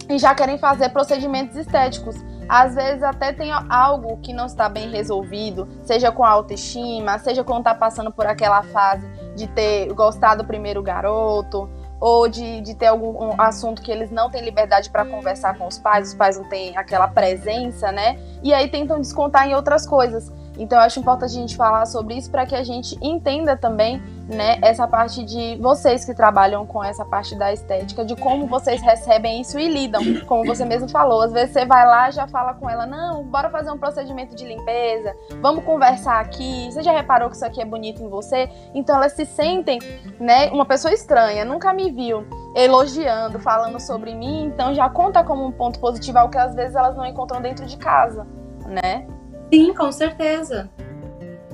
E 0.09 0.19
já 0.19 0.35
querem 0.35 0.59
fazer 0.59 0.91
procedimentos 0.91 1.57
estéticos 1.57 2.17
às 2.49 2.75
vezes 2.75 3.03
até 3.03 3.33
tem 3.33 3.51
algo 3.69 4.19
que 4.19 4.33
não 4.33 4.47
está 4.47 4.69
bem 4.69 4.89
resolvido, 4.91 5.69
seja 5.83 6.13
com 6.13 6.25
a 6.25 6.31
autoestima, 6.31 7.19
seja 7.19 7.43
quando 7.43 7.59
está 7.59 7.75
passando 7.75 8.13
por 8.13 8.27
aquela 8.27 8.63
fase 8.63 9.07
de 9.35 9.47
ter 9.49 9.93
gostado 9.93 10.43
do 10.43 10.47
primeiro 10.47 10.83
garoto, 10.83 11.69
ou 12.01 12.29
de, 12.29 12.61
de 12.61 12.75
ter 12.75 12.87
algum 12.87 13.27
um 13.27 13.41
assunto 13.41 13.83
que 13.83 13.91
eles 13.91 14.11
não 14.11 14.31
têm 14.31 14.43
liberdade 14.43 14.91
para 14.91 15.05
conversar 15.05 15.57
com 15.57 15.67
os 15.67 15.79
pais, 15.79 16.09
os 16.09 16.15
pais 16.15 16.37
não 16.37 16.49
têm 16.49 16.77
aquela 16.77 17.09
presença, 17.09 17.91
né? 17.91 18.19
E 18.43 18.53
aí 18.53 18.69
tentam 18.69 19.01
descontar 19.01 19.49
em 19.49 19.55
outras 19.55 19.87
coisas. 19.87 20.31
Então 20.59 20.79
eu 20.79 20.85
acho 20.85 21.01
importante 21.01 21.31
a 21.31 21.41
gente 21.41 21.57
falar 21.57 21.87
sobre 21.87 22.15
isso 22.15 22.31
para 22.31 22.47
que 22.47 22.55
a 22.55 22.65
gente 22.65 22.97
entenda 23.03 23.57
também, 23.57 24.03
né, 24.29 24.59
essa 24.63 24.89
parte 24.89 25.25
de 25.25 25.57
vocês 25.61 26.05
que 26.05 26.15
trabalham 26.15 26.67
com 26.67 26.83
essa 26.83 27.05
parte 27.05 27.37
da 27.37 27.53
estética, 27.53 28.05
de 28.05 28.17
como 28.17 28.47
vocês 28.47 28.81
recebem 28.81 29.41
isso 29.41 29.59
e 29.59 29.69
lidam, 29.69 30.03
como 30.27 30.45
você 30.45 30.65
mesmo 30.65 30.89
falou. 30.89 31.23
Às 31.23 31.33
vezes 31.33 31.53
você 31.53 31.65
vai 31.65 31.87
lá 31.87 32.11
já 32.11 32.27
fala 32.27 32.55
com 32.55 32.69
ela, 32.69 32.87
não, 32.87 33.23
bora 33.25 33.51
fazer 33.51 33.71
um 33.71 33.79
procedimento 33.79 34.35
de 34.35 34.45
limpeza, 34.45 35.15
vamos 35.41 35.65
conversar 35.65 36.21
aqui. 36.21 36.69
Você 36.71 36.83
já 36.83 36.93
reparou 36.93 37.29
que 37.29 37.37
isso 37.37 37.45
aqui 37.45 37.61
é 37.61 37.65
bonito 37.65 38.03
em 38.03 38.09
você? 38.09 38.49
Então 38.75 38.97
elas 38.97 39.13
se 39.13 39.25
sentem, 39.25 39.79
né, 40.19 40.51
uma 40.51 40.65
pessoa 40.65 40.93
estranha, 40.93 41.45
nunca 41.45 41.73
me 41.73 41.91
viu 41.91 42.27
elogiando, 42.55 43.39
falando 43.39 43.79
sobre 43.79 44.15
mim, 44.15 44.45
então 44.47 44.75
já 44.75 44.89
conta 44.89 45.23
como 45.23 45.45
um 45.45 45.53
ponto 45.53 45.79
positivo 45.79 46.19
algo 46.19 46.33
que 46.33 46.39
às 46.39 46.55
vezes 46.55 46.75
elas 46.75 46.97
não 46.97 47.05
encontram 47.05 47.41
dentro 47.41 47.67
de 47.67 47.77
casa, 47.77 48.27
né? 48.67 49.07
Sim, 49.53 49.75
com 49.75 49.93
certeza. 49.93 50.69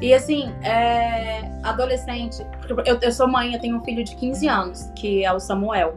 E 0.00 0.12
assim, 0.12 0.52
é, 0.62 1.48
adolescente, 1.62 2.44
eu, 2.85 2.98
eu 3.00 3.12
sou 3.12 3.28
mãe, 3.28 3.55
eu 3.55 3.61
tenho 3.61 3.76
um 3.76 3.85
filho 3.85 4.02
de 4.02 4.16
15 4.16 4.48
anos, 4.48 4.90
que 4.96 5.24
é 5.24 5.33
o 5.33 5.38
Samuel. 5.38 5.96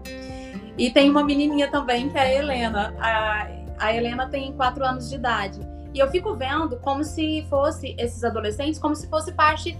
E 0.78 0.92
tem 0.92 1.10
uma 1.10 1.24
menininha 1.24 1.72
também, 1.72 2.10
que 2.10 2.18
é 2.18 2.22
a 2.22 2.34
Helena. 2.34 2.94
A, 3.00 3.48
a 3.80 3.94
Helena 3.94 4.28
tem 4.28 4.54
4 4.54 4.86
anos 4.86 5.10
de 5.10 5.16
idade. 5.16 5.60
E 5.94 6.00
eu 6.00 6.10
fico 6.12 6.36
vendo 6.36 6.78
como 6.78 7.04
se 7.04 7.46
fosse 7.50 7.96
esses 7.98 8.24
adolescentes, 8.24 8.78
como 8.78 8.96
se 8.96 9.08
fosse 9.08 9.32
parte, 9.32 9.76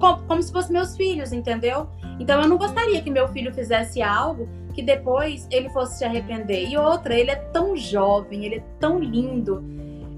como, 0.00 0.22
como 0.24 0.42
se 0.42 0.50
fossem 0.50 0.72
meus 0.72 0.96
filhos, 0.96 1.32
entendeu? 1.32 1.88
Então 2.18 2.40
eu 2.40 2.48
não 2.48 2.56
gostaria 2.56 3.00
que 3.02 3.10
meu 3.10 3.28
filho 3.28 3.52
fizesse 3.52 4.02
algo 4.02 4.48
que 4.74 4.82
depois 4.82 5.46
ele 5.50 5.68
fosse 5.70 5.98
se 5.98 6.04
arrepender. 6.04 6.68
E 6.68 6.76
outra, 6.76 7.14
ele 7.14 7.30
é 7.30 7.36
tão 7.36 7.76
jovem, 7.76 8.44
ele 8.44 8.56
é 8.56 8.64
tão 8.80 8.98
lindo 8.98 9.62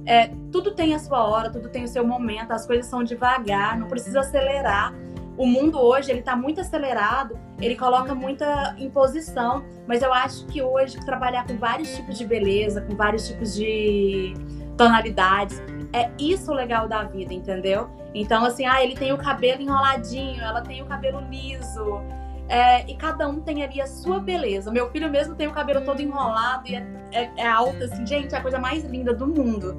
é, 0.08 0.30
tudo 0.50 0.70
tem 0.70 0.94
a 0.94 0.98
sua 0.98 1.22
hora, 1.22 1.50
tudo 1.50 1.68
tem 1.68 1.84
o 1.84 1.88
seu 1.88 2.04
momento, 2.04 2.50
as 2.52 2.66
coisas 2.66 2.86
são 2.86 3.04
devagar, 3.04 3.78
não 3.78 3.86
precisa 3.86 4.20
acelerar. 4.20 4.94
O 5.36 5.46
mundo 5.46 5.78
hoje 5.78 6.10
ele 6.10 6.20
está 6.20 6.34
muito 6.34 6.62
acelerado, 6.62 7.38
ele 7.60 7.76
coloca 7.76 8.14
muita 8.14 8.74
imposição, 8.78 9.62
mas 9.86 10.02
eu 10.02 10.12
acho 10.12 10.46
que 10.46 10.62
hoje 10.62 10.98
trabalhar 11.04 11.46
com 11.46 11.58
vários 11.58 11.94
tipos 11.94 12.16
de 12.16 12.26
beleza, 12.26 12.80
com 12.80 12.96
vários 12.96 13.28
tipos 13.28 13.54
de 13.54 14.32
tonalidades, 14.78 15.62
é 15.92 16.10
isso 16.18 16.50
o 16.52 16.54
legal 16.54 16.88
da 16.88 17.04
vida, 17.04 17.34
entendeu? 17.34 17.90
Então, 18.14 18.46
assim, 18.46 18.64
ah, 18.64 18.82
ele 18.82 18.96
tem 18.96 19.12
o 19.12 19.18
cabelo 19.18 19.60
enroladinho, 19.60 20.40
ela 20.40 20.62
tem 20.62 20.80
o 20.82 20.86
cabelo 20.86 21.20
liso, 21.30 22.00
é, 22.48 22.84
e 22.90 22.94
cada 22.96 23.28
um 23.28 23.40
tem 23.40 23.62
ali 23.62 23.80
a 23.80 23.86
sua 23.86 24.18
beleza. 24.18 24.70
Meu 24.70 24.90
filho 24.90 25.10
mesmo 25.10 25.34
tem 25.34 25.46
o 25.46 25.52
cabelo 25.52 25.82
todo 25.82 26.00
enrolado 26.00 26.66
e 26.66 26.74
é, 26.74 26.86
é, 27.12 27.30
é 27.36 27.46
alto, 27.46 27.84
assim, 27.84 28.06
gente, 28.06 28.34
é 28.34 28.38
a 28.38 28.40
coisa 28.40 28.58
mais 28.58 28.84
linda 28.84 29.12
do 29.12 29.26
mundo. 29.26 29.76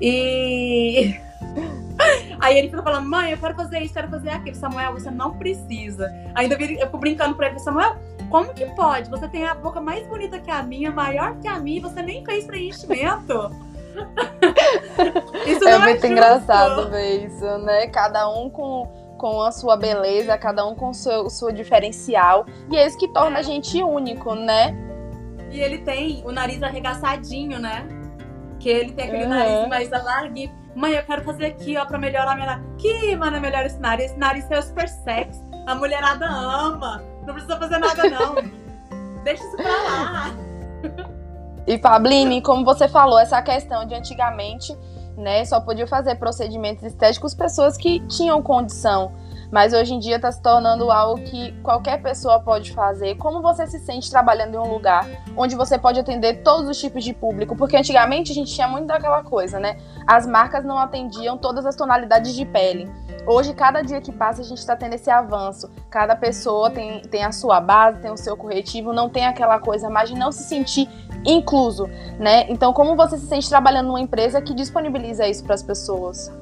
E. 0.00 1.14
Aí 2.40 2.58
ele 2.58 2.68
fica 2.68 2.82
falando, 2.82 3.08
mãe, 3.08 3.30
eu 3.30 3.38
quero 3.38 3.54
fazer 3.54 3.80
isso, 3.80 3.94
quero 3.94 4.08
fazer 4.08 4.30
aquilo. 4.30 4.56
Samuel, 4.56 4.92
você 4.92 5.10
não 5.10 5.38
precisa. 5.38 6.12
Ainda 6.34 6.56
eu 6.56 6.86
fico 6.86 6.98
brincando 6.98 7.34
pra 7.36 7.48
ele, 7.48 7.58
Samuel, 7.60 7.96
como 8.28 8.52
que 8.52 8.66
pode? 8.74 9.08
Você 9.08 9.28
tem 9.28 9.46
a 9.46 9.54
boca 9.54 9.80
mais 9.80 10.06
bonita 10.06 10.38
que 10.38 10.50
a 10.50 10.62
minha, 10.62 10.90
maior 10.90 11.36
que 11.38 11.46
a 11.46 11.58
minha, 11.60 11.78
e 11.78 11.80
você 11.80 12.02
nem 12.02 12.24
fez 12.24 12.44
preenchimento. 12.44 13.50
isso 15.46 15.68
é 15.68 15.78
muito 15.78 16.04
é 16.04 16.08
engraçado 16.08 16.90
ver 16.90 17.26
isso, 17.26 17.58
né? 17.58 17.86
Cada 17.88 18.28
um 18.28 18.50
com 18.50 19.01
com 19.22 19.40
a 19.40 19.52
sua 19.52 19.76
beleza, 19.76 20.36
cada 20.36 20.66
um 20.66 20.74
com 20.74 20.90
o 20.90 20.94
seu, 20.94 21.30
seu 21.30 21.52
diferencial. 21.52 22.44
E 22.68 22.76
é 22.76 22.84
isso 22.84 22.98
que 22.98 23.06
torna 23.06 23.38
a 23.38 23.42
gente 23.42 23.80
único, 23.80 24.34
né? 24.34 24.76
E 25.48 25.60
ele 25.60 25.78
tem 25.78 26.24
o 26.26 26.32
nariz 26.32 26.60
arregaçadinho, 26.60 27.60
né? 27.60 27.86
Que 28.58 28.68
ele 28.68 28.90
tem 28.90 29.04
aquele 29.06 29.22
uhum. 29.22 29.28
nariz 29.28 29.68
mais 29.68 29.90
largo. 29.90 30.34
Mãe, 30.74 30.94
eu 30.94 31.04
quero 31.04 31.22
fazer 31.22 31.46
aqui, 31.46 31.76
ó, 31.76 31.84
pra 31.84 31.98
melhorar 31.98 32.32
a 32.32 32.34
minha. 32.34 32.64
Que, 32.76 33.14
mano, 33.14 33.40
melhor 33.40 33.64
esse 33.64 33.78
nariz. 33.78 34.06
Esse 34.06 34.18
nariz 34.18 34.50
é 34.50 34.60
super 34.60 34.88
sexy. 34.88 35.40
A 35.68 35.74
mulherada 35.76 36.26
ama. 36.26 37.00
Não 37.24 37.34
precisa 37.34 37.56
fazer 37.56 37.78
nada, 37.78 38.10
não. 38.10 38.34
Deixa 39.22 39.44
isso 39.44 39.56
pra 39.56 39.68
lá. 39.68 40.30
E 41.64 41.78
Fabline, 41.78 42.42
como 42.42 42.64
você 42.64 42.88
falou, 42.88 43.20
essa 43.20 43.40
questão 43.40 43.86
de 43.86 43.94
antigamente, 43.94 44.76
né, 45.16 45.44
só 45.44 45.60
podia 45.60 45.86
fazer 45.86 46.14
procedimentos 46.16 46.84
estéticos 46.84 47.34
pessoas 47.34 47.76
que 47.76 48.00
tinham 48.06 48.42
condição 48.42 49.12
mas 49.52 49.74
hoje 49.74 49.92
em 49.92 49.98
dia 49.98 50.16
está 50.16 50.32
se 50.32 50.40
tornando 50.40 50.90
algo 50.90 51.22
que 51.22 51.52
qualquer 51.62 52.00
pessoa 52.00 52.40
pode 52.40 52.72
fazer. 52.72 53.16
Como 53.16 53.42
você 53.42 53.66
se 53.66 53.78
sente 53.80 54.10
trabalhando 54.10 54.54
em 54.54 54.58
um 54.58 54.72
lugar 54.72 55.06
onde 55.36 55.54
você 55.54 55.78
pode 55.78 56.00
atender 56.00 56.42
todos 56.42 56.70
os 56.70 56.80
tipos 56.80 57.04
de 57.04 57.12
público? 57.12 57.54
Porque 57.54 57.76
antigamente 57.76 58.32
a 58.32 58.34
gente 58.34 58.50
tinha 58.50 58.66
muito 58.66 58.86
daquela 58.86 59.22
coisa, 59.22 59.60
né? 59.60 59.76
As 60.06 60.26
marcas 60.26 60.64
não 60.64 60.78
atendiam 60.78 61.36
todas 61.36 61.66
as 61.66 61.76
tonalidades 61.76 62.34
de 62.34 62.46
pele. 62.46 62.90
Hoje, 63.26 63.52
cada 63.52 63.82
dia 63.82 64.00
que 64.00 64.10
passa, 64.10 64.40
a 64.40 64.44
gente 64.44 64.58
está 64.58 64.74
tendo 64.74 64.94
esse 64.94 65.10
avanço. 65.10 65.70
Cada 65.90 66.16
pessoa 66.16 66.70
tem, 66.70 67.02
tem 67.02 67.22
a 67.22 67.30
sua 67.30 67.60
base, 67.60 68.00
tem 68.00 68.10
o 68.10 68.16
seu 68.16 68.34
corretivo, 68.36 68.90
não 68.94 69.10
tem 69.10 69.26
aquela 69.26 69.60
coisa 69.60 69.90
mais 69.90 70.08
de 70.08 70.16
não 70.16 70.32
se 70.32 70.44
sentir 70.44 70.88
incluso, 71.26 71.86
né? 72.18 72.46
Então, 72.48 72.72
como 72.72 72.96
você 72.96 73.18
se 73.18 73.26
sente 73.26 73.48
trabalhando 73.50 73.88
numa 73.88 74.00
empresa 74.00 74.40
que 74.40 74.54
disponibiliza 74.54 75.28
isso 75.28 75.44
para 75.44 75.54
as 75.54 75.62
pessoas? 75.62 76.32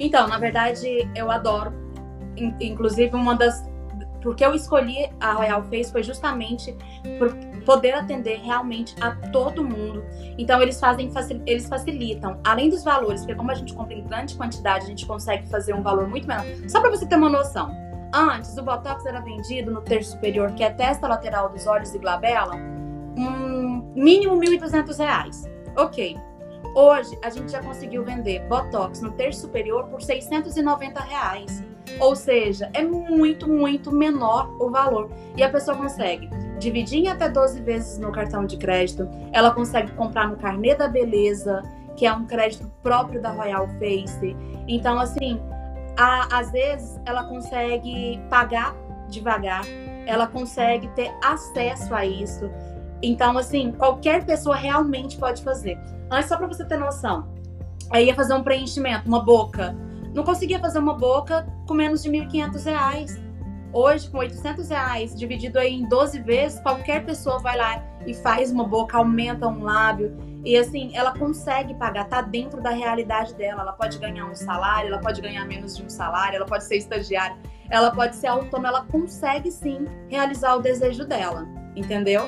Então, 0.00 0.26
na 0.26 0.38
verdade, 0.38 1.08
eu 1.14 1.30
adoro 1.30 1.85
inclusive 2.60 3.14
uma 3.14 3.34
das 3.34 3.64
porque 4.26 4.44
eu 4.44 4.54
escolhi 4.54 5.08
a 5.20 5.34
Royal 5.34 5.62
Face 5.64 5.92
foi 5.92 6.02
justamente 6.02 6.76
por 7.16 7.32
poder 7.64 7.92
atender 7.92 8.40
realmente 8.40 8.96
a 9.00 9.12
todo 9.30 9.62
mundo. 9.62 10.04
Então 10.36 10.60
eles 10.60 10.80
fazem 10.80 11.08
eles 11.46 11.68
facilitam, 11.68 12.40
além 12.44 12.68
dos 12.68 12.82
valores, 12.82 13.20
porque 13.20 13.36
como 13.36 13.52
a 13.52 13.54
gente 13.54 13.72
compra 13.72 13.94
em 13.94 14.02
grande 14.02 14.34
quantidade, 14.34 14.84
a 14.84 14.88
gente 14.88 15.06
consegue 15.06 15.48
fazer 15.48 15.74
um 15.74 15.82
valor 15.82 16.08
muito 16.08 16.26
menor. 16.26 16.44
Só 16.68 16.80
para 16.80 16.90
você 16.90 17.06
ter 17.06 17.14
uma 17.14 17.28
noção. 17.28 17.70
Antes 18.12 18.56
o 18.56 18.62
botox 18.62 19.06
era 19.06 19.20
vendido 19.20 19.70
no 19.70 19.80
terço 19.82 20.12
superior, 20.12 20.52
que 20.54 20.64
é 20.64 20.70
testa 20.70 21.06
lateral 21.06 21.48
dos 21.48 21.64
olhos 21.66 21.94
e 21.94 21.98
glabela, 21.98 22.54
um 23.16 23.92
mínimo 23.94 24.40
R$ 24.40 24.58
1.200. 24.58 25.48
OK. 25.76 26.16
Hoje 26.74 27.16
a 27.22 27.30
gente 27.30 27.52
já 27.52 27.62
conseguiu 27.62 28.04
vender 28.04 28.40
botox 28.48 29.00
no 29.00 29.12
terço 29.12 29.42
superior 29.42 29.84
por 29.84 30.02
690 30.02 31.00
reais. 31.00 31.64
Ou 32.00 32.14
seja, 32.14 32.70
é 32.74 32.82
muito, 32.82 33.48
muito 33.48 33.92
menor 33.92 34.54
o 34.60 34.70
valor. 34.70 35.10
E 35.36 35.42
a 35.42 35.48
pessoa 35.48 35.76
consegue 35.76 36.28
dividir 36.58 37.04
em 37.04 37.08
até 37.08 37.28
12 37.28 37.60
vezes 37.60 37.98
no 37.98 38.10
cartão 38.10 38.44
de 38.46 38.56
crédito, 38.56 39.08
ela 39.32 39.50
consegue 39.50 39.92
comprar 39.92 40.28
no 40.28 40.36
carnê 40.36 40.74
da 40.74 40.88
beleza, 40.88 41.62
que 41.96 42.06
é 42.06 42.12
um 42.12 42.26
crédito 42.26 42.70
próprio 42.82 43.20
da 43.20 43.30
Royal 43.30 43.68
Face. 43.78 44.36
Então, 44.66 44.98
assim, 44.98 45.40
a, 45.96 46.38
às 46.38 46.50
vezes 46.50 47.00
ela 47.04 47.24
consegue 47.24 48.20
pagar 48.28 48.74
devagar, 49.08 49.64
ela 50.06 50.26
consegue 50.26 50.88
ter 50.88 51.12
acesso 51.22 51.94
a 51.94 52.04
isso. 52.04 52.50
Então, 53.02 53.36
assim, 53.36 53.72
qualquer 53.72 54.24
pessoa 54.24 54.56
realmente 54.56 55.16
pode 55.18 55.42
fazer. 55.42 55.78
Antes, 56.10 56.28
só 56.28 56.36
para 56.36 56.46
você 56.46 56.64
ter 56.64 56.78
noção, 56.78 57.28
aí 57.90 58.06
ia 58.06 58.14
fazer 58.14 58.34
um 58.34 58.42
preenchimento, 58.42 59.06
uma 59.06 59.22
boca 59.22 59.76
não 60.16 60.24
conseguia 60.24 60.58
fazer 60.58 60.78
uma 60.78 60.94
boca 60.94 61.46
com 61.66 61.74
menos 61.74 62.02
de 62.02 62.08
R$ 62.08 62.26
1.500. 62.26 63.20
Hoje, 63.70 64.08
com 64.08 64.16
800 64.16 64.70
reais, 64.70 65.14
dividido 65.14 65.58
aí 65.58 65.74
em 65.74 65.86
12 65.86 66.22
vezes, 66.22 66.58
qualquer 66.60 67.04
pessoa 67.04 67.38
vai 67.38 67.58
lá 67.58 67.84
e 68.06 68.14
faz 68.14 68.50
uma 68.50 68.64
boca, 68.64 68.96
aumenta 68.96 69.46
um 69.46 69.62
lábio. 69.62 70.16
E 70.42 70.56
assim, 70.56 70.90
ela 70.96 71.12
consegue 71.18 71.74
pagar, 71.74 72.06
tá 72.06 72.22
dentro 72.22 72.62
da 72.62 72.70
realidade 72.70 73.34
dela. 73.34 73.60
Ela 73.60 73.74
pode 73.74 73.98
ganhar 73.98 74.24
um 74.24 74.34
salário, 74.34 74.88
ela 74.88 75.02
pode 75.02 75.20
ganhar 75.20 75.44
menos 75.44 75.76
de 75.76 75.82
um 75.82 75.90
salário, 75.90 76.36
ela 76.36 76.46
pode 76.46 76.64
ser 76.64 76.76
estagiária, 76.76 77.36
ela 77.68 77.90
pode 77.90 78.16
ser 78.16 78.28
autônoma, 78.28 78.68
ela 78.68 78.84
consegue 78.86 79.50
sim 79.50 79.84
realizar 80.08 80.54
o 80.54 80.62
desejo 80.62 81.04
dela, 81.04 81.46
entendeu? 81.76 82.22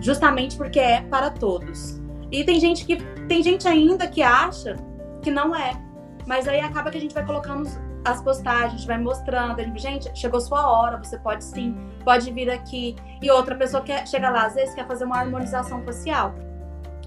Justamente 0.00 0.56
porque 0.56 0.80
é 0.80 1.02
para 1.02 1.30
todos. 1.30 2.02
E 2.32 2.42
tem 2.42 2.58
gente 2.58 2.84
que 2.84 2.96
tem 3.28 3.40
gente 3.40 3.68
ainda 3.68 4.08
que 4.08 4.20
acha 4.20 4.74
que 5.22 5.30
não 5.30 5.54
é. 5.54 5.89
Mas 6.30 6.46
aí 6.46 6.60
acaba 6.60 6.92
que 6.92 6.96
a 6.96 7.00
gente 7.00 7.12
vai 7.12 7.26
colocando 7.26 7.68
as 8.04 8.22
postagens, 8.22 8.74
a 8.74 8.76
gente 8.76 8.86
vai 8.86 8.98
mostrando, 8.98 9.58
a 9.58 9.64
gente, 9.64 9.82
gente, 9.82 10.16
chegou 10.16 10.40
sua 10.40 10.64
hora, 10.70 10.96
você 10.96 11.18
pode 11.18 11.42
sim, 11.42 11.76
pode 12.04 12.30
vir 12.30 12.48
aqui. 12.48 12.94
E 13.20 13.28
outra 13.32 13.56
pessoa 13.56 13.82
que 13.82 14.06
chega 14.06 14.30
lá, 14.30 14.46
às 14.46 14.54
vezes 14.54 14.72
quer 14.72 14.86
fazer 14.86 15.06
uma 15.06 15.18
harmonização 15.18 15.82
facial. 15.82 16.32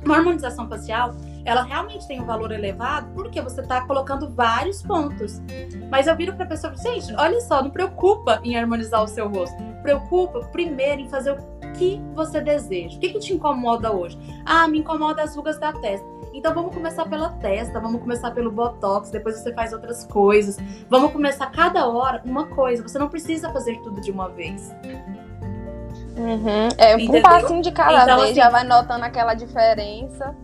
Uma 0.04 0.18
harmonização 0.18 0.68
facial, 0.68 1.16
ela 1.46 1.64
realmente 1.64 2.06
tem 2.06 2.20
um 2.20 2.26
valor 2.26 2.52
elevado 2.52 3.08
porque 3.16 3.40
você 3.40 3.62
está 3.62 3.88
colocando 3.88 4.30
vários 4.30 4.84
pontos. 4.84 5.42
Mas 5.90 6.06
eu 6.06 6.18
viro 6.18 6.36
para 6.36 6.44
a 6.44 6.50
pessoa, 6.50 6.76
gente, 6.76 7.16
olha 7.16 7.40
só, 7.40 7.64
não 7.64 7.70
preocupa 7.70 8.42
em 8.44 8.58
harmonizar 8.58 9.02
o 9.02 9.08
seu 9.08 9.30
rosto. 9.30 9.56
Preocupa 9.82 10.42
primeiro 10.52 11.00
em 11.00 11.08
fazer 11.08 11.32
o 11.32 11.72
que 11.72 12.02
você 12.14 12.42
deseja. 12.42 12.98
O 12.98 13.00
que, 13.00 13.14
que 13.14 13.20
te 13.20 13.34
incomoda 13.34 13.90
hoje? 13.90 14.20
Ah, 14.46 14.68
me 14.68 14.80
incomoda 14.80 15.24
as 15.24 15.34
rugas 15.34 15.58
da 15.58 15.72
testa. 15.72 16.13
Então 16.34 16.54
vamos 16.54 16.74
começar 16.74 17.06
pela 17.06 17.30
testa, 17.30 17.80
vamos 17.80 18.02
começar 18.02 18.32
pelo 18.32 18.52
botox, 18.52 19.12
depois 19.12 19.38
você 19.38 19.54
faz 19.54 19.72
outras 19.72 20.06
coisas. 20.06 20.58
Vamos 20.90 21.12
começar 21.12 21.46
cada 21.52 21.88
hora 21.88 22.22
uma 22.26 22.48
coisa. 22.48 22.82
Você 22.82 22.98
não 22.98 23.08
precisa 23.08 23.52
fazer 23.52 23.80
tudo 23.82 24.02
de 24.02 24.12
uma 24.12 24.30
vez. 24.30 24.74
Uhum. 26.18 26.70
É 26.78 26.94
Entendeu? 26.94 27.20
um 27.20 27.24
passinho 27.24 27.62
de 27.62 27.72
cada 27.72 28.04
então, 28.04 28.18
vez, 28.18 28.32
assim, 28.32 28.36
já 28.36 28.50
vai 28.50 28.64
notando 28.64 29.06
aquela 29.06 29.34
diferença. 29.34 30.36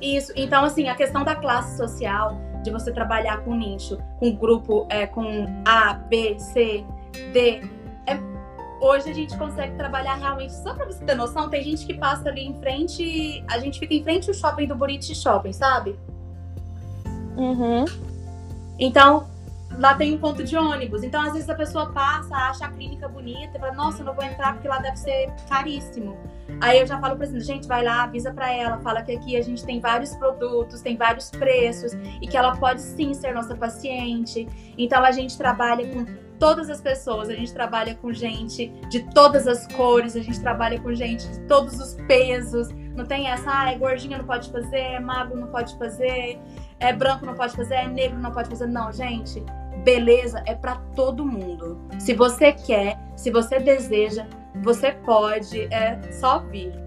Isso. 0.00 0.32
Então, 0.36 0.64
assim, 0.64 0.88
a 0.88 0.94
questão 0.94 1.24
da 1.24 1.34
classe 1.34 1.76
social, 1.76 2.36
de 2.62 2.70
você 2.70 2.92
trabalhar 2.92 3.38
com 3.44 3.54
nicho, 3.54 3.98
com 4.18 4.34
grupo, 4.34 4.86
é, 4.88 5.06
com 5.06 5.46
A, 5.64 5.94
B, 5.94 6.36
C, 6.38 6.84
D, 7.32 7.62
hoje 8.84 9.10
a 9.10 9.14
gente 9.14 9.36
consegue 9.36 9.76
trabalhar 9.76 10.14
realmente, 10.16 10.52
só 10.52 10.74
pra 10.74 10.84
você 10.84 11.04
ter 11.04 11.14
noção, 11.14 11.48
tem 11.48 11.62
gente 11.62 11.86
que 11.86 11.94
passa 11.94 12.28
ali 12.28 12.46
em 12.46 12.54
frente, 12.60 13.44
a 13.50 13.58
gente 13.58 13.78
fica 13.78 13.94
em 13.94 14.02
frente 14.02 14.28
ao 14.28 14.34
shopping 14.34 14.66
do 14.66 14.76
Buriti 14.76 15.14
Shopping, 15.14 15.52
sabe? 15.52 15.98
Uhum. 17.36 17.84
Então, 18.78 19.26
lá 19.78 19.94
tem 19.94 20.14
um 20.14 20.18
ponto 20.18 20.44
de 20.44 20.56
ônibus. 20.56 21.02
Então, 21.02 21.22
às 21.22 21.32
vezes 21.32 21.48
a 21.48 21.54
pessoa 21.54 21.90
passa, 21.92 22.34
acha 22.34 22.66
a 22.66 22.68
clínica 22.68 23.08
bonita 23.08 23.56
e 23.56 23.60
fala, 23.60 23.72
nossa, 23.72 24.02
eu 24.02 24.06
não 24.06 24.14
vou 24.14 24.24
entrar 24.24 24.52
porque 24.54 24.68
lá 24.68 24.78
deve 24.78 24.96
ser 24.96 25.32
caríssimo. 25.48 26.16
Aí 26.60 26.80
eu 26.80 26.86
já 26.86 26.98
falo 27.00 27.16
pra 27.16 27.26
gente, 27.26 27.66
vai 27.66 27.82
lá, 27.82 28.04
avisa 28.04 28.32
para 28.32 28.52
ela, 28.52 28.78
fala 28.78 29.02
que 29.02 29.12
aqui 29.12 29.36
a 29.36 29.42
gente 29.42 29.64
tem 29.64 29.80
vários 29.80 30.14
produtos, 30.16 30.82
tem 30.82 30.96
vários 30.96 31.30
preços 31.30 31.92
e 32.20 32.28
que 32.28 32.36
ela 32.36 32.56
pode 32.56 32.82
sim 32.82 33.14
ser 33.14 33.34
nossa 33.34 33.56
paciente. 33.56 34.46
Então 34.76 35.02
a 35.04 35.10
gente 35.10 35.36
trabalha 35.36 35.86
com 35.88 36.04
todas 36.38 36.70
as 36.70 36.80
pessoas. 36.80 37.28
A 37.28 37.34
gente 37.34 37.52
trabalha 37.52 37.94
com 37.94 38.12
gente 38.12 38.68
de 38.88 39.00
todas 39.12 39.46
as 39.46 39.66
cores, 39.68 40.16
a 40.16 40.20
gente 40.20 40.40
trabalha 40.40 40.80
com 40.80 40.94
gente 40.94 41.26
de 41.28 41.40
todos 41.42 41.78
os 41.80 41.94
pesos. 42.06 42.68
Não 42.94 43.04
tem 43.04 43.28
essa, 43.28 43.50
ah, 43.50 43.72
é 43.72 43.78
gordinha 43.78 44.18
não 44.18 44.24
pode 44.24 44.50
fazer, 44.50 44.78
é 44.78 45.00
magro 45.00 45.38
não 45.38 45.48
pode 45.48 45.76
fazer, 45.78 46.38
é 46.78 46.92
branco 46.92 47.26
não 47.26 47.34
pode 47.34 47.56
fazer, 47.56 47.74
é 47.74 47.88
negro 47.88 48.18
não 48.18 48.30
pode 48.32 48.48
fazer. 48.48 48.66
Não, 48.66 48.92
gente, 48.92 49.42
beleza 49.84 50.42
é 50.46 50.54
para 50.54 50.76
todo 50.94 51.24
mundo. 51.24 51.80
Se 51.98 52.14
você 52.14 52.52
quer, 52.52 52.98
se 53.16 53.30
você 53.30 53.58
deseja, 53.58 54.26
você 54.62 54.92
pode, 54.92 55.62
é 55.72 56.00
só 56.12 56.38
vir. 56.40 56.83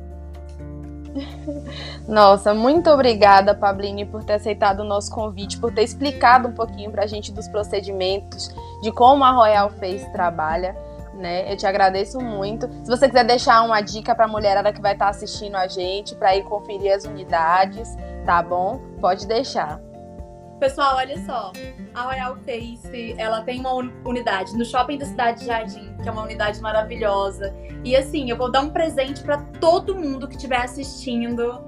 Nossa, 2.08 2.54
muito 2.54 2.90
obrigada, 2.90 3.56
Pabline, 3.56 4.06
por 4.06 4.24
ter 4.24 4.34
aceitado 4.34 4.82
o 4.82 4.84
nosso 4.84 5.12
convite, 5.12 5.58
por 5.58 5.74
ter 5.74 5.84
explicado 5.84 6.48
um 6.48 6.54
pouquinho 6.54 6.92
para 6.92 7.04
a 7.04 7.08
gente 7.08 7.32
dos 7.32 7.48
procedimentos, 7.48 8.54
de 8.82 8.92
como 8.92 9.24
a 9.24 9.32
Royal 9.32 9.70
Face 9.72 10.12
trabalha. 10.12 10.76
Né? 11.14 11.52
Eu 11.52 11.58
te 11.58 11.66
agradeço 11.66 12.20
muito. 12.20 12.70
Se 12.84 12.90
você 12.90 13.08
quiser 13.08 13.26
deixar 13.26 13.64
uma 13.64 13.82
dica 13.82 14.14
para 14.14 14.26
a 14.26 14.28
mulherada 14.28 14.72
que 14.72 14.82
vai 14.82 14.94
estar 14.94 15.06
tá 15.06 15.12
assistindo 15.12 15.56
a 15.56 15.68
gente, 15.68 16.16
para 16.16 16.36
ir 16.36 16.44
conferir 16.44 16.94
as 16.94 17.06
unidades, 17.06 17.98
tá 18.24 18.44
bom? 18.44 18.80
Pode 19.02 19.26
deixar. 19.26 19.87
Pessoal, 20.60 20.96
olha 20.96 21.24
só. 21.24 21.52
A 21.94 22.02
Royal 22.02 22.36
Face, 22.38 23.16
ela 23.18 23.42
tem 23.42 23.60
uma 23.60 23.74
unidade 23.74 24.58
no 24.58 24.66
Shopping 24.66 24.98
da 24.98 25.06
Cidade 25.06 25.42
de 25.42 25.46
Jardim, 25.46 25.96
que 26.02 26.10
é 26.10 26.12
uma 26.12 26.24
unidade 26.24 26.60
maravilhosa. 26.62 27.54
E 27.84 27.96
assim, 27.96 28.30
eu 28.30 28.36
vou 28.36 28.52
dar 28.52 28.62
um 28.62 28.70
presente 28.70 29.22
para 29.22 29.38
todo 29.60 29.96
mundo 29.96 30.28
que 30.28 30.36
estiver 30.36 30.62
assistindo 30.62 31.64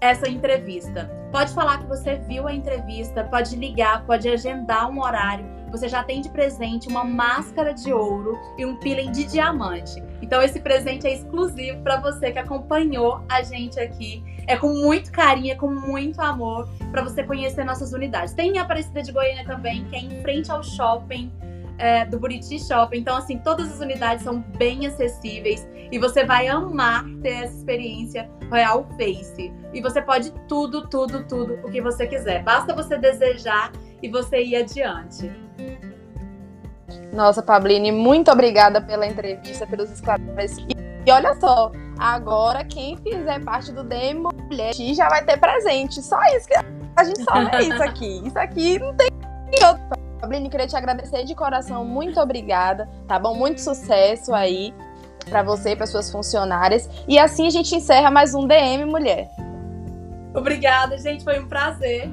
essa 0.00 0.28
entrevista. 0.28 1.10
Pode 1.30 1.52
falar 1.52 1.78
que 1.78 1.86
você 1.86 2.16
viu 2.16 2.48
a 2.48 2.54
entrevista, 2.54 3.24
pode 3.24 3.54
ligar, 3.56 4.06
pode 4.06 4.28
agendar 4.28 4.90
um 4.90 5.02
horário. 5.02 5.55
Você 5.70 5.88
já 5.88 6.02
tem 6.02 6.20
de 6.20 6.28
presente 6.28 6.88
uma 6.88 7.04
máscara 7.04 7.72
de 7.72 7.92
ouro 7.92 8.38
e 8.56 8.64
um 8.64 8.76
peeling 8.76 9.12
de 9.12 9.24
diamante. 9.24 10.02
Então 10.22 10.40
esse 10.40 10.60
presente 10.60 11.06
é 11.06 11.14
exclusivo 11.14 11.82
para 11.82 12.00
você 12.00 12.30
que 12.30 12.38
acompanhou 12.38 13.20
a 13.28 13.42
gente 13.42 13.78
aqui 13.78 14.22
é 14.46 14.56
com 14.56 14.68
muito 14.68 15.10
carinho, 15.10 15.52
é 15.52 15.56
com 15.56 15.68
muito 15.68 16.20
amor 16.20 16.68
para 16.90 17.02
você 17.02 17.22
conhecer 17.24 17.64
nossas 17.64 17.92
unidades. 17.92 18.32
Tem 18.32 18.58
a 18.58 18.62
Aparecida 18.62 19.02
de 19.02 19.12
Goiânia 19.12 19.44
também, 19.44 19.84
que 19.84 19.96
é 19.96 20.00
em 20.00 20.22
frente 20.22 20.50
ao 20.50 20.62
shopping. 20.62 21.32
É, 21.78 22.06
do 22.06 22.18
Buriti 22.18 22.58
Shopping. 22.58 23.00
Então, 23.00 23.14
assim, 23.14 23.36
todas 23.36 23.70
as 23.70 23.80
unidades 23.80 24.24
são 24.24 24.40
bem 24.56 24.86
acessíveis 24.86 25.68
e 25.92 25.98
você 25.98 26.24
vai 26.24 26.48
amar 26.48 27.04
ter 27.22 27.44
essa 27.44 27.54
experiência 27.54 28.30
Royal 28.50 28.88
Face. 28.96 29.52
E 29.74 29.82
você 29.82 30.00
pode 30.00 30.32
tudo, 30.48 30.88
tudo, 30.88 31.24
tudo 31.24 31.58
o 31.62 31.70
que 31.70 31.82
você 31.82 32.06
quiser. 32.06 32.42
Basta 32.42 32.74
você 32.74 32.96
desejar 32.96 33.72
e 34.02 34.08
você 34.08 34.42
ir 34.42 34.56
adiante. 34.56 35.30
Nossa, 37.12 37.42
Pabline, 37.42 37.92
muito 37.92 38.30
obrigada 38.30 38.80
pela 38.80 39.06
entrevista, 39.06 39.66
pelos 39.66 39.90
esclarecimentos. 39.90 40.76
E 41.06 41.10
olha 41.10 41.34
só, 41.36 41.70
Agora, 41.98 42.62
quem 42.62 42.96
fizer 42.98 43.42
parte 43.42 43.72
do 43.72 43.82
Demo 43.82 44.28
Mulher 44.34 44.74
já 44.74 45.08
vai 45.08 45.24
ter 45.24 45.38
presente. 45.38 46.02
Só 46.02 46.20
isso 46.36 46.46
que 46.46 46.54
a 46.54 47.04
gente 47.04 47.22
só 47.22 47.44
vê 47.44 47.62
isso 47.62 47.82
aqui. 47.82 48.22
Isso 48.26 48.38
aqui 48.38 48.78
não 48.78 48.94
tem 48.94 49.08
outro. 49.66 49.82
Fabrini, 50.20 50.50
queria 50.50 50.66
te 50.66 50.76
agradecer 50.76 51.24
de 51.24 51.34
coração. 51.34 51.84
Muito 51.84 52.20
obrigada, 52.20 52.88
tá 53.08 53.18
bom? 53.18 53.34
Muito 53.34 53.60
sucesso 53.60 54.34
aí 54.34 54.74
para 55.28 55.42
você 55.42 55.70
e 55.70 55.76
para 55.76 55.86
suas 55.86 56.10
funcionárias. 56.10 56.88
E 57.08 57.18
assim 57.18 57.46
a 57.46 57.50
gente 57.50 57.74
encerra 57.74 58.10
mais 58.10 58.34
um 58.34 58.46
DM 58.46 58.84
Mulher. 58.84 59.28
Obrigada, 60.34 60.98
gente. 60.98 61.24
Foi 61.24 61.38
um 61.38 61.48
prazer. 61.48 62.10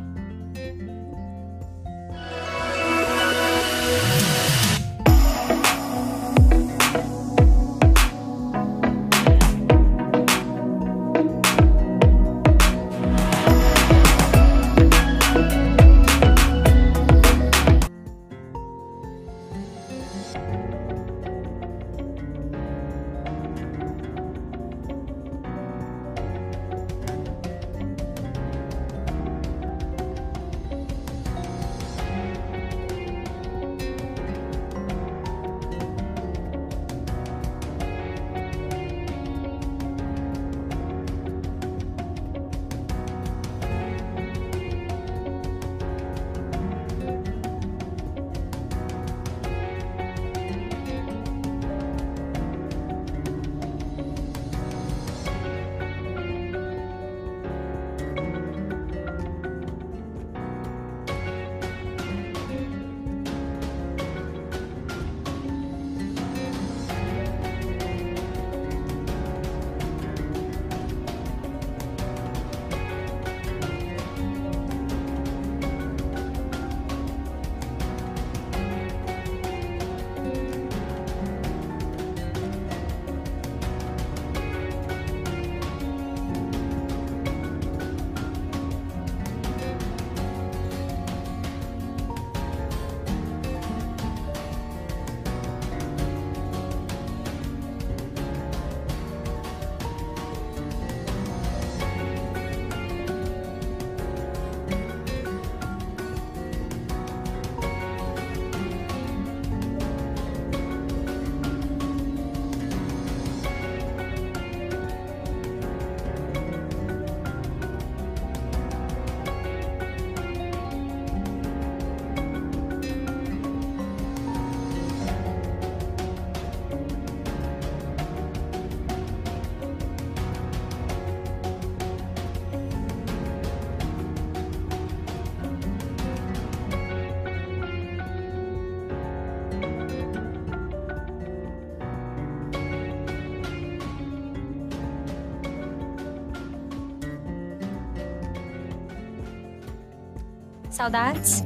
Saudades? 150.73 151.43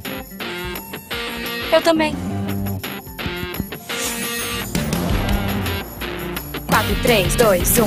Eu 1.70 1.82
também. 1.82 2.14
4, 6.66 7.02
3, 7.02 7.36
2, 7.36 7.78
1. 7.78 7.84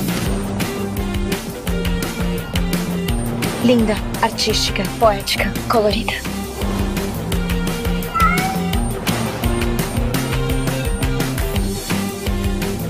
Linda, 3.66 3.96
artística, 4.22 4.84
poética, 5.00 5.52
colorida. 5.68 6.14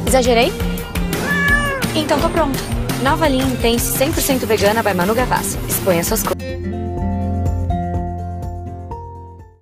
Exagerei? 0.05 0.51
Então 1.95 2.19
tô 2.19 2.29
pronta. 2.29 2.59
Nova 3.01 3.29
linha 3.29 3.45
Intense 3.45 3.97
100% 3.97 4.45
vegana 4.45 4.83
by 4.83 4.93
Manu 4.93 5.15
Gavassi. 5.15 5.57
Exponha 5.69 6.03
suas 6.03 6.21
cores. 6.21 6.40